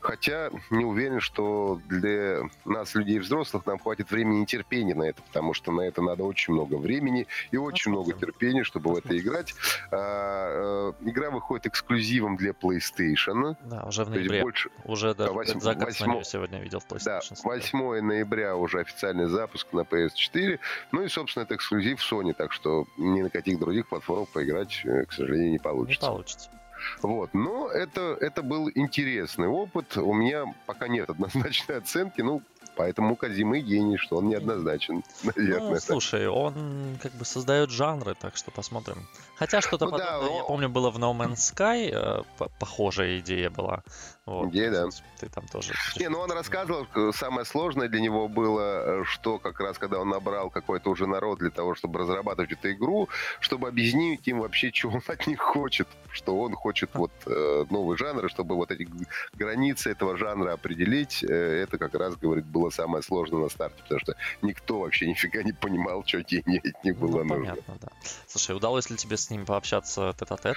Хотя 0.01 0.51
не 0.71 0.85
уверен, 0.85 1.21
что 1.21 1.81
для 1.89 2.43
нас, 2.65 2.95
людей 2.95 3.19
взрослых, 3.19 3.67
нам 3.67 3.79
хватит 3.79 4.11
времени 4.11 4.43
и 4.43 4.47
терпения 4.47 4.95
на 4.95 5.05
это, 5.05 5.23
потому 5.23 5.55
что 5.55 5.73
на 5.73 5.83
это 5.83 6.03
надо 6.03 6.25
очень 6.25 6.55
много 6.55 6.77
времени 6.77 7.27
и 7.51 7.57
очень 7.57 7.93
много 7.93 8.13
терпения, 8.13 8.65
чтобы 8.65 8.93
в 8.93 8.97
это 8.97 9.17
играть. 9.19 9.55
А, 9.91 9.99
а, 10.49 10.95
игра 11.03 11.31
выходит 11.31 11.67
эксклюзивом 11.67 12.37
для 12.37 12.53
PlayStation. 12.53 13.57
Да, 13.65 13.85
уже 13.85 14.05
в 14.05 14.11
ноябре. 14.11 14.43
Больше... 14.43 14.71
Уже 14.85 15.15
даже 15.15 15.33
8... 15.33 15.61
заказ 15.61 16.01
8... 16.01 16.13
на 16.13 16.25
сегодня 16.25 16.61
видел 16.61 16.81
в 16.81 16.87
PlayStation. 16.87 17.37
Да, 17.43 17.51
8 17.51 18.01
ноября 18.01 18.57
уже 18.57 18.81
официальный 18.81 19.27
запуск 19.27 19.73
на 19.73 19.81
PS4. 19.81 20.59
Ну 20.93 21.03
и, 21.03 21.09
собственно, 21.09 21.45
это 21.45 21.57
эксклюзив 21.57 22.01
Sony, 22.01 22.33
так 22.35 22.53
что 22.53 22.87
ни 22.97 23.23
на 23.23 23.31
каких 23.31 23.59
других 23.59 23.89
платформах 23.89 24.29
поиграть, 24.29 24.83
э, 24.85 25.05
к 25.05 25.13
сожалению, 25.13 25.53
не 25.53 25.59
получится. 25.59 26.07
Не 26.07 26.11
получится. 26.11 26.51
Вот. 27.03 27.35
Но 27.35 27.69
это, 27.71 28.17
это 28.21 28.43
был 28.43 28.71
интересный 28.75 29.49
опыт. 29.49 29.97
У 29.97 30.13
меня 30.13 30.45
пока 30.67 30.89
нет 30.89 31.11
однозначной 31.11 31.79
оценки. 31.79 32.21
Ну, 32.21 32.43
Поэтому 32.79 33.17
Казимы 33.17 33.59
гений, 33.59 33.97
что 33.97 34.19
он 34.19 34.29
неоднозначен, 34.29 35.03
наверное. 35.25 35.71
Ну, 35.71 35.81
слушай, 35.81 36.29
он 36.29 36.97
как 37.03 37.13
бы 37.13 37.25
создает 37.25 37.71
жанры, 37.71 38.15
так 38.15 38.37
что 38.37 38.53
посмотрим. 38.53 39.05
Хотя 39.35 39.61
что-то 39.61 39.87
ну, 39.87 39.91
подобное, 39.91 40.29
да, 40.29 40.37
я 40.37 40.45
помню, 40.45 40.69
было 40.69 40.91
в 40.91 40.97
No 40.97 41.13
Man's 41.13 41.53
Sky, 41.53 41.91
э, 41.93 42.23
похожая 42.61 43.19
идея 43.19 43.51
была. 43.51 43.83
Вот, 44.29 44.51
идея, 44.51 44.71
да. 44.71 44.89
Ты 45.19 45.29
там 45.29 45.47
тоже... 45.49 45.73
Не, 45.99 46.09
ну 46.09 46.19
он 46.19 46.31
рассказывал, 46.31 46.87
самое 47.13 47.47
сложное 47.47 47.89
для 47.89 48.01
него 48.01 48.29
было, 48.29 49.05
что 49.05 49.39
как 49.39 49.59
раз 49.61 49.79
когда 49.79 49.99
он 49.99 50.11
набрал 50.11 50.51
какой-то 50.51 50.91
уже 50.91 51.07
народ 51.07 51.39
для 51.39 51.51
того, 51.51 51.75
чтобы 51.75 51.99
разрабатывать 52.01 52.53
эту 52.53 52.73
игру, 52.73 53.09
чтобы 53.41 53.69
объяснить 53.69 54.29
им 54.29 54.41
вообще, 54.41 54.71
чего 54.73 54.95
он 54.95 55.03
от 55.07 55.27
них 55.27 55.41
хочет. 55.41 55.89
Что 56.11 56.39
он 56.41 56.55
хочет 56.55 56.91
вот 56.95 57.13
э, 57.27 57.65
новый 57.71 57.97
жанр, 57.97 58.31
чтобы 58.31 58.57
вот 58.57 58.71
эти 58.71 58.89
границы 59.35 59.91
этого 59.91 60.17
жанра 60.17 60.53
определить, 60.53 61.23
э, 61.23 61.63
это 61.63 61.79
как 61.79 61.95
раз, 61.95 62.17
говорит, 62.17 62.47
было 62.47 62.71
самое 62.71 63.03
сложное 63.03 63.43
на 63.43 63.49
старте, 63.49 63.83
потому 63.83 64.01
что 64.01 64.15
никто 64.43 64.81
вообще 64.81 65.07
нифига 65.07 65.43
не 65.43 65.53
понимал, 65.53 66.05
что 66.07 66.23
тебе 66.23 66.43
них 66.83 66.99
было 66.99 67.23
ну, 67.23 67.25
нужно. 67.25 67.55
Понятно, 67.55 67.79
да. 67.81 67.89
Слушай, 68.27 68.57
удалось 68.57 68.91
ли 68.91 68.97
тебе 68.97 69.17
с 69.17 69.31
ним 69.31 69.47
пообщаться 69.47 70.15
тет-а-тет? 70.19 70.57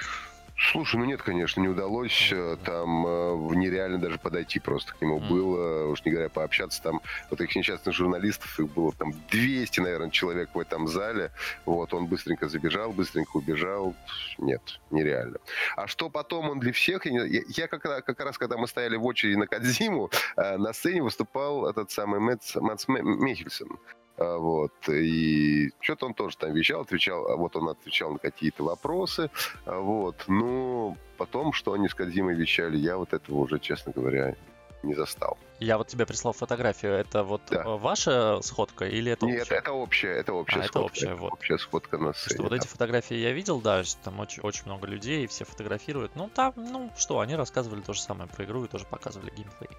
Слушай, 0.70 0.98
ну 0.98 1.06
нет, 1.06 1.24
конечно, 1.24 1.60
не 1.60 1.68
удалось. 1.68 2.32
Там 2.64 3.08
э, 3.08 3.56
нереально 3.56 3.98
даже 3.98 4.20
подойти 4.20 4.60
просто 4.60 4.94
к 4.94 5.02
нему 5.02 5.20
mm. 5.20 5.28
было. 5.28 5.88
Уж 5.88 6.06
не 6.06 6.12
говоря, 6.12 6.30
пообщаться 6.30 6.82
там. 6.84 7.02
Вот 7.32 7.42
этих 7.42 7.56
несчастных 7.56 7.96
журналистов, 7.96 8.60
их 8.60 8.70
было 8.70 8.92
там 8.92 9.14
200, 9.32 9.80
наверное, 9.80 10.12
человек 10.12 10.50
в 10.54 10.60
этом 10.60 10.88
зале. 10.88 11.32
Вот, 11.66 11.94
он 11.94 12.06
быстренько 12.06 12.48
забежал, 12.48 12.92
быстренько 12.92 13.38
убежал. 13.38 13.96
Нет, 14.38 14.80
нереально. 14.92 15.40
А 15.76 15.88
что 15.88 16.10
потом 16.10 16.50
он 16.50 16.60
для 16.60 16.74
всех? 16.74 17.06
Я, 17.06 17.26
я 17.26 17.68
как, 17.68 17.82
как 17.82 18.20
раз, 18.20 18.38
когда 18.38 18.58
мы 18.58 18.68
стояли 18.68 18.98
в 18.98 19.06
очереди 19.06 19.38
на 19.38 19.48
Кадзиму, 19.48 20.12
э, 20.38 20.58
на 20.58 20.74
сцене 20.74 21.02
выступал 21.02 21.68
этот 21.68 21.90
самый 21.90 22.20
Мэтс, 22.20 22.56
Матс 22.56 22.88
Михельсон. 22.88 23.80
А, 24.18 24.38
вот. 24.38 24.74
И 24.90 25.72
что-то 25.80 26.06
он 26.06 26.14
тоже 26.14 26.38
там 26.38 26.54
вещал, 26.54 26.82
отвечал, 26.82 27.28
а 27.28 27.36
вот 27.36 27.56
он 27.56 27.70
отвечал 27.70 28.12
на 28.12 28.20
какие-то 28.20 28.64
вопросы. 28.64 29.30
А, 29.66 29.80
вот. 29.80 30.24
Но 30.28 30.98
потом, 31.18 31.54
что 31.54 31.74
они 31.74 31.88
с 31.88 31.94
Кадзимой 31.94 32.36
вещали, 32.36 32.78
я 32.78 32.98
вот 32.98 33.14
этого 33.14 33.38
уже, 33.38 33.60
честно 33.60 33.92
говоря, 33.96 34.36
не 34.84 34.96
застал. 34.96 35.38
Я 35.60 35.78
вот 35.78 35.88
тебе 35.88 36.06
прислал 36.06 36.34
фотографию. 36.34 36.94
Это 36.94 37.24
вот 37.24 37.42
да. 37.50 37.64
ваша 37.64 38.40
сходка 38.42 38.86
или 38.86 39.12
это 39.12 39.26
Нет, 39.26 39.44
общая? 39.44 39.56
это 39.56 39.72
общая, 39.72 40.12
это 40.14 40.34
общая 40.34 40.60
а, 40.60 40.64
сходка. 40.64 40.80
Это 40.80 40.86
общая, 40.86 41.16
вот. 41.16 41.34
общая 41.34 41.58
сходка 41.58 41.98
на 41.98 42.14
сцене. 42.14 42.36
Что 42.36 42.44
вот 42.44 42.54
эти 42.54 42.68
фотографии 42.68 43.16
я 43.16 43.32
видел, 43.32 43.62
да, 43.62 43.84
там 44.04 44.20
очень, 44.20 44.42
очень 44.42 44.64
много 44.66 44.88
людей, 44.88 45.28
все 45.28 45.46
фотографируют. 45.46 46.16
Ну, 46.16 46.30
там, 46.34 46.54
ну, 46.56 46.92
что, 46.98 47.20
они 47.20 47.36
рассказывали 47.36 47.82
то 47.82 47.94
же 47.94 48.02
самое 48.02 48.30
про 48.30 48.44
игру 48.46 48.66
и 48.66 48.68
тоже 48.68 48.86
показывали 48.86 49.32
геймплей. 49.32 49.70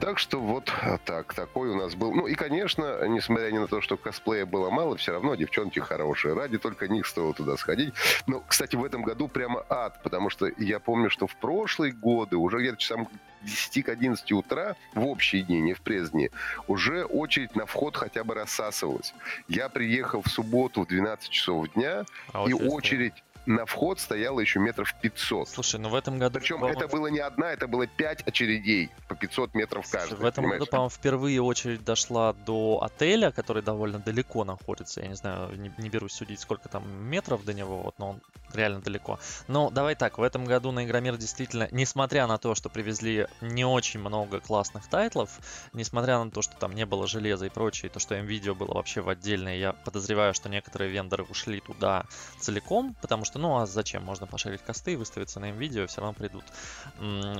Так 0.00 0.18
что 0.18 0.40
вот 0.40 0.72
а, 0.82 0.98
так, 0.98 1.34
такой 1.34 1.70
у 1.70 1.76
нас 1.76 1.94
был. 1.94 2.12
Ну 2.12 2.26
и, 2.26 2.34
конечно, 2.34 3.06
несмотря 3.06 3.50
ни 3.50 3.58
на 3.58 3.66
то, 3.66 3.80
что 3.80 3.96
косплея 3.96 4.46
было 4.46 4.70
мало, 4.70 4.96
все 4.96 5.12
равно 5.12 5.34
девчонки 5.34 5.78
хорошие. 5.78 6.34
Ради 6.34 6.58
только 6.58 6.88
них 6.88 7.06
стоило 7.06 7.34
туда 7.34 7.56
сходить. 7.56 7.94
Но, 8.26 8.40
кстати, 8.40 8.76
в 8.76 8.84
этом 8.84 9.02
году 9.02 9.28
прямо 9.28 9.64
ад, 9.68 10.02
потому 10.02 10.30
что 10.30 10.50
я 10.58 10.80
помню, 10.80 11.10
что 11.10 11.26
в 11.26 11.36
прошлые 11.36 11.92
годы, 11.92 12.36
уже 12.36 12.58
где-то 12.58 12.76
часам 12.76 13.08
10 13.42 13.84
к 13.84 13.88
11 13.88 14.32
утра, 14.32 14.76
в 14.94 15.06
общие 15.06 15.42
дни, 15.42 15.60
не 15.60 15.74
в 15.74 15.80
прездни, 15.80 16.30
уже 16.66 17.04
очередь 17.04 17.54
на 17.56 17.66
вход 17.66 17.96
хотя 17.96 18.24
бы 18.24 18.34
рассасывалась. 18.34 19.14
Я 19.48 19.68
приехал 19.68 20.22
в 20.22 20.28
субботу 20.28 20.82
в 20.82 20.86
12 20.86 21.28
часов 21.30 21.72
дня, 21.72 22.04
а 22.32 22.44
и 22.48 22.52
очередь 22.52 23.22
на 23.46 23.66
вход 23.66 24.00
стояло 24.00 24.40
еще 24.40 24.58
метров 24.60 24.94
500. 25.00 25.48
Слушай, 25.48 25.80
ну 25.80 25.88
в 25.88 25.94
этом 25.94 26.18
году... 26.18 26.38
Причем 26.38 26.64
это 26.64 26.88
было 26.88 27.08
не 27.08 27.20
одна, 27.20 27.52
это 27.52 27.66
было 27.66 27.86
5 27.86 28.26
очередей 28.26 28.90
по 29.08 29.14
500 29.14 29.54
метров 29.54 29.90
каждый. 29.90 30.18
В 30.18 30.24
этом 30.24 30.48
году, 30.48 30.66
по-моему, 30.66 30.90
впервые 30.90 31.42
очередь 31.42 31.84
дошла 31.84 32.32
до 32.32 32.80
отеля, 32.82 33.30
который 33.30 33.62
довольно 33.62 33.98
далеко 33.98 34.44
находится. 34.44 35.00
Я 35.00 35.08
не 35.08 35.16
знаю, 35.16 35.56
не, 35.58 35.72
не 35.78 35.88
берусь 35.88 36.12
судить, 36.12 36.40
сколько 36.40 36.68
там 36.68 36.88
метров 36.88 37.44
до 37.44 37.54
него, 37.54 37.78
вот, 37.78 37.98
но 37.98 38.10
он 38.10 38.20
реально 38.54 38.80
далеко. 38.80 39.18
Но 39.48 39.70
давай 39.70 39.94
так, 39.94 40.18
в 40.18 40.22
этом 40.22 40.44
году 40.44 40.72
на 40.72 40.84
Игромир 40.84 41.16
действительно, 41.16 41.68
несмотря 41.70 42.26
на 42.26 42.38
то, 42.38 42.54
что 42.54 42.68
привезли 42.68 43.26
не 43.40 43.64
очень 43.64 44.00
много 44.00 44.40
классных 44.40 44.86
тайтлов, 44.88 45.30
несмотря 45.72 46.22
на 46.22 46.30
то, 46.30 46.42
что 46.42 46.56
там 46.56 46.72
не 46.74 46.86
было 46.86 47.06
железа 47.06 47.46
и 47.46 47.50
прочее, 47.50 47.90
то, 47.90 47.98
что 47.98 48.14
видео 48.14 48.54
было 48.54 48.74
вообще 48.74 49.00
в 49.00 49.08
отдельное, 49.08 49.56
я 49.56 49.72
подозреваю, 49.72 50.34
что 50.34 50.48
некоторые 50.48 50.90
вендоры 50.90 51.24
ушли 51.24 51.60
туда 51.60 52.04
целиком, 52.38 52.94
потому 53.00 53.24
что, 53.24 53.31
ну 53.38 53.58
а 53.58 53.66
зачем? 53.66 54.04
Можно 54.04 54.26
пошарить 54.26 54.62
косты, 54.62 54.96
выставиться 54.96 55.40
на 55.40 55.50
видео, 55.52 55.86
все 55.86 56.00
равно 56.00 56.14
придут. 56.14 56.44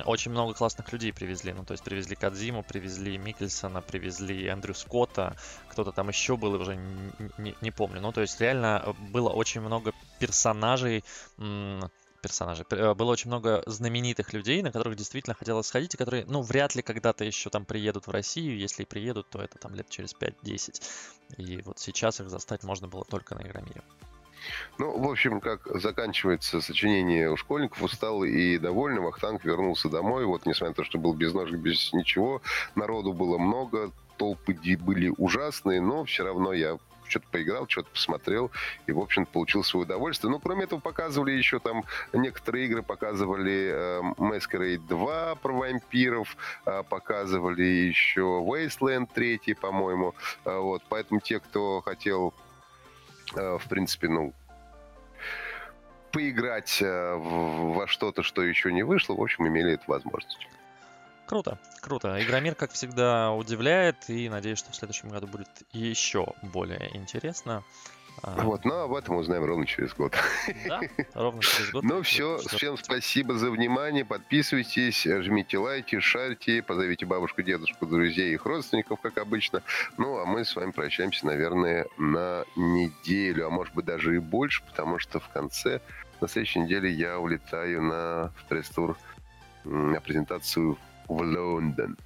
Очень 0.05 0.31
много 0.31 0.55
классных 0.55 0.92
людей 0.92 1.12
привезли, 1.12 1.52
ну 1.52 1.64
то 1.64 1.72
есть 1.72 1.85
привезли 1.85 2.16
Кадзиму, 2.16 2.62
привезли 2.62 3.18
Микельсона, 3.18 3.83
привезли 3.83 4.46
Эндрю 4.46 4.74
Скотта, 4.74 5.37
кто-то 5.68 5.92
там 5.92 6.09
еще 6.09 6.37
был, 6.37 6.55
уже 6.55 6.76
не, 7.38 7.55
не, 7.61 7.70
помню. 7.70 8.00
Ну 8.00 8.12
то 8.12 8.20
есть 8.20 8.40
реально 8.40 8.94
было 9.11 9.31
очень 9.31 9.61
много 9.61 9.92
персонажей, 10.18 11.05
персонажей. 12.22 12.64
Э, 12.70 12.94
было 12.94 13.11
очень 13.11 13.28
много 13.28 13.62
знаменитых 13.66 14.33
людей, 14.33 14.62
на 14.62 14.72
которых 14.72 14.96
действительно 14.96 15.35
хотелось 15.35 15.66
сходить, 15.66 15.94
и 15.94 15.96
которые, 15.98 16.24
ну, 16.26 16.40
вряд 16.40 16.74
ли 16.74 16.83
когда-то 16.83 17.24
еще 17.24 17.50
там 17.50 17.64
приедут 17.64 18.07
в 18.07 18.11
Россию. 18.11 18.57
Если 18.57 18.85
и 18.85 18.87
приедут, 18.87 19.28
то 19.28 19.42
это 19.42 19.59
там 19.59 19.74
лет 19.74 19.88
через 19.90 20.14
5-10. 20.14 20.83
И 21.38 21.61
вот 21.62 21.78
сейчас 21.78 22.20
их 22.20 22.31
застать 22.31 22.62
можно 22.62 22.88
было 22.88 23.05
только 23.05 23.35
на 23.35 23.42
Игромире. 23.42 23.83
Ну, 24.78 24.98
в 24.98 25.11
общем, 25.11 25.40
как 25.40 25.66
заканчивается 25.81 26.61
сочинение 26.61 27.31
у 27.31 27.37
школьников, 27.37 27.83
устал 27.83 28.24
и 28.24 28.59
довольный, 28.59 29.00
Вахтанг 29.00 29.44
вернулся 29.44 29.88
домой, 29.88 30.24
вот, 30.24 30.46
несмотря 30.46 30.70
на 30.70 30.74
то, 30.74 30.85
что 30.85 30.98
был 30.98 31.14
без 31.14 31.35
ножек, 31.35 31.59
без 31.59 31.92
ничего, 31.92 32.42
народу 32.74 33.12
было 33.12 33.38
много, 33.38 33.90
толпы 34.16 34.57
были 34.78 35.12
ужасные, 35.16 35.81
но 35.81 36.05
все 36.05 36.24
равно 36.24 36.52
я 36.52 36.78
что-то 37.12 37.26
поиграл, 37.31 37.68
что-то 37.68 37.90
посмотрел 37.90 38.50
и, 38.87 38.92
в 38.92 38.98
общем 38.98 39.26
получил 39.26 39.62
свое 39.62 39.85
удовольствие. 39.85 40.31
Ну, 40.31 40.40
кроме 40.40 40.64
этого, 40.64 40.81
показывали 40.81 41.33
еще 41.33 41.59
там 41.59 41.85
некоторые 42.12 42.66
игры, 42.66 42.83
показывали 42.83 43.70
э, 43.72 44.00
Masquerade 44.16 44.87
2 44.88 45.35
про 45.37 45.52
вампиров, 45.52 46.37
э, 46.64 46.83
показывали 46.88 47.62
еще 47.62 48.42
Wasteland 48.42 49.09
3, 49.12 49.55
по-моему. 49.61 50.14
Э, 50.44 50.59
вот, 50.59 50.83
поэтому 50.88 51.20
те, 51.20 51.38
кто 51.38 51.83
хотел, 51.83 52.33
в 53.35 53.68
принципе, 53.68 54.09
ну, 54.09 54.33
поиграть 56.12 56.81
э, 56.83 57.14
во 57.16 57.87
что-то, 57.87 58.23
что 58.23 58.42
еще 58.42 58.73
не 58.73 58.83
вышло, 58.83 59.14
в 59.14 59.21
общем, 59.21 59.49
имели 59.49 59.75
эту 59.75 59.85
возможность. 59.87 60.47
Круто, 61.27 61.59
круто. 61.81 62.23
Игромир, 62.23 62.55
как 62.55 62.73
всегда, 62.73 63.33
удивляет, 63.33 63.97
и 64.09 64.29
надеюсь, 64.29 64.59
что 64.59 64.71
в 64.71 64.77
следующем 64.77 65.09
году 65.09 65.27
будет 65.27 65.49
еще 65.73 66.27
более 66.42 66.95
интересно. 66.95 67.64
А, 68.22 68.42
вот, 68.42 68.64
но 68.64 68.83
об 68.83 68.94
этом 68.94 69.16
узнаем 69.16 69.44
ровно 69.44 69.66
через 69.66 69.94
год. 69.94 70.14
Да, 70.66 70.81
ровно 71.14 71.42
через 71.42 71.72
год. 71.72 71.83
Ну 71.83 72.03
все, 72.03 72.38
всем 72.38 72.77
спасибо 72.77 73.35
за 73.35 73.51
внимание. 73.51 74.05
Подписывайтесь, 74.05 75.03
жмите 75.05 75.59
лайки, 75.59 75.98
шарьте, 75.98 76.62
позовите 76.62 77.05
бабушку, 77.05 77.42
дедушку, 77.42 77.87
друзей, 77.87 78.35
их 78.35 78.46
родственников, 78.46 79.01
как 79.01 79.18
обычно. 79.18 79.62
Ну, 79.98 80.18
а 80.18 80.25
мы 80.25 80.44
с 80.44 80.55
вами 80.55 80.70
прощаемся, 80.70 81.27
наверное, 81.27 81.87
на 81.98 82.44
неделю, 82.55 83.46
а 83.46 83.51
может 83.51 83.75
быть 83.75 83.87
даже 83.87 84.14
и 84.14 84.18
больше, 84.18 84.62
потому 84.64 84.98
что 84.98 85.18
в 85.18 85.29
конце, 85.29 85.81
на 86.20 86.29
следующей 86.29 86.61
неделе 86.61 86.92
я 86.92 87.18
улетаю 87.18 87.83
на 87.83 88.33
пресс-тур 88.48 88.96
на 89.64 90.01
презентацию 90.01 90.79
в 91.09 91.20
Лондон. 91.22 91.96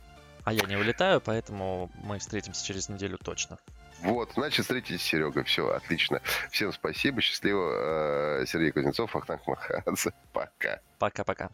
А 0.45 0.53
я 0.53 0.63
не 0.67 0.77
улетаю, 0.77 1.21
поэтому 1.21 1.91
мы 2.05 2.19
встретимся 2.19 2.65
через 2.65 2.89
неделю 2.89 3.19
точно. 3.19 3.59
Вот, 4.03 4.33
значит, 4.35 4.65
встретитесь 4.65 5.03
с 5.03 5.05
Серегой. 5.05 5.45
Все, 5.45 5.69
отлично. 5.69 6.21
Всем 6.51 6.73
спасибо, 6.73 7.21
счастливо. 7.21 8.41
Э, 8.41 8.47
Сергей 8.47 8.73
Кузнецов, 8.73 9.15
Ахтанг 9.17 9.47
Махадзе. 9.47 10.13
Пока. 10.33 10.81
Пока-пока. 10.99 11.51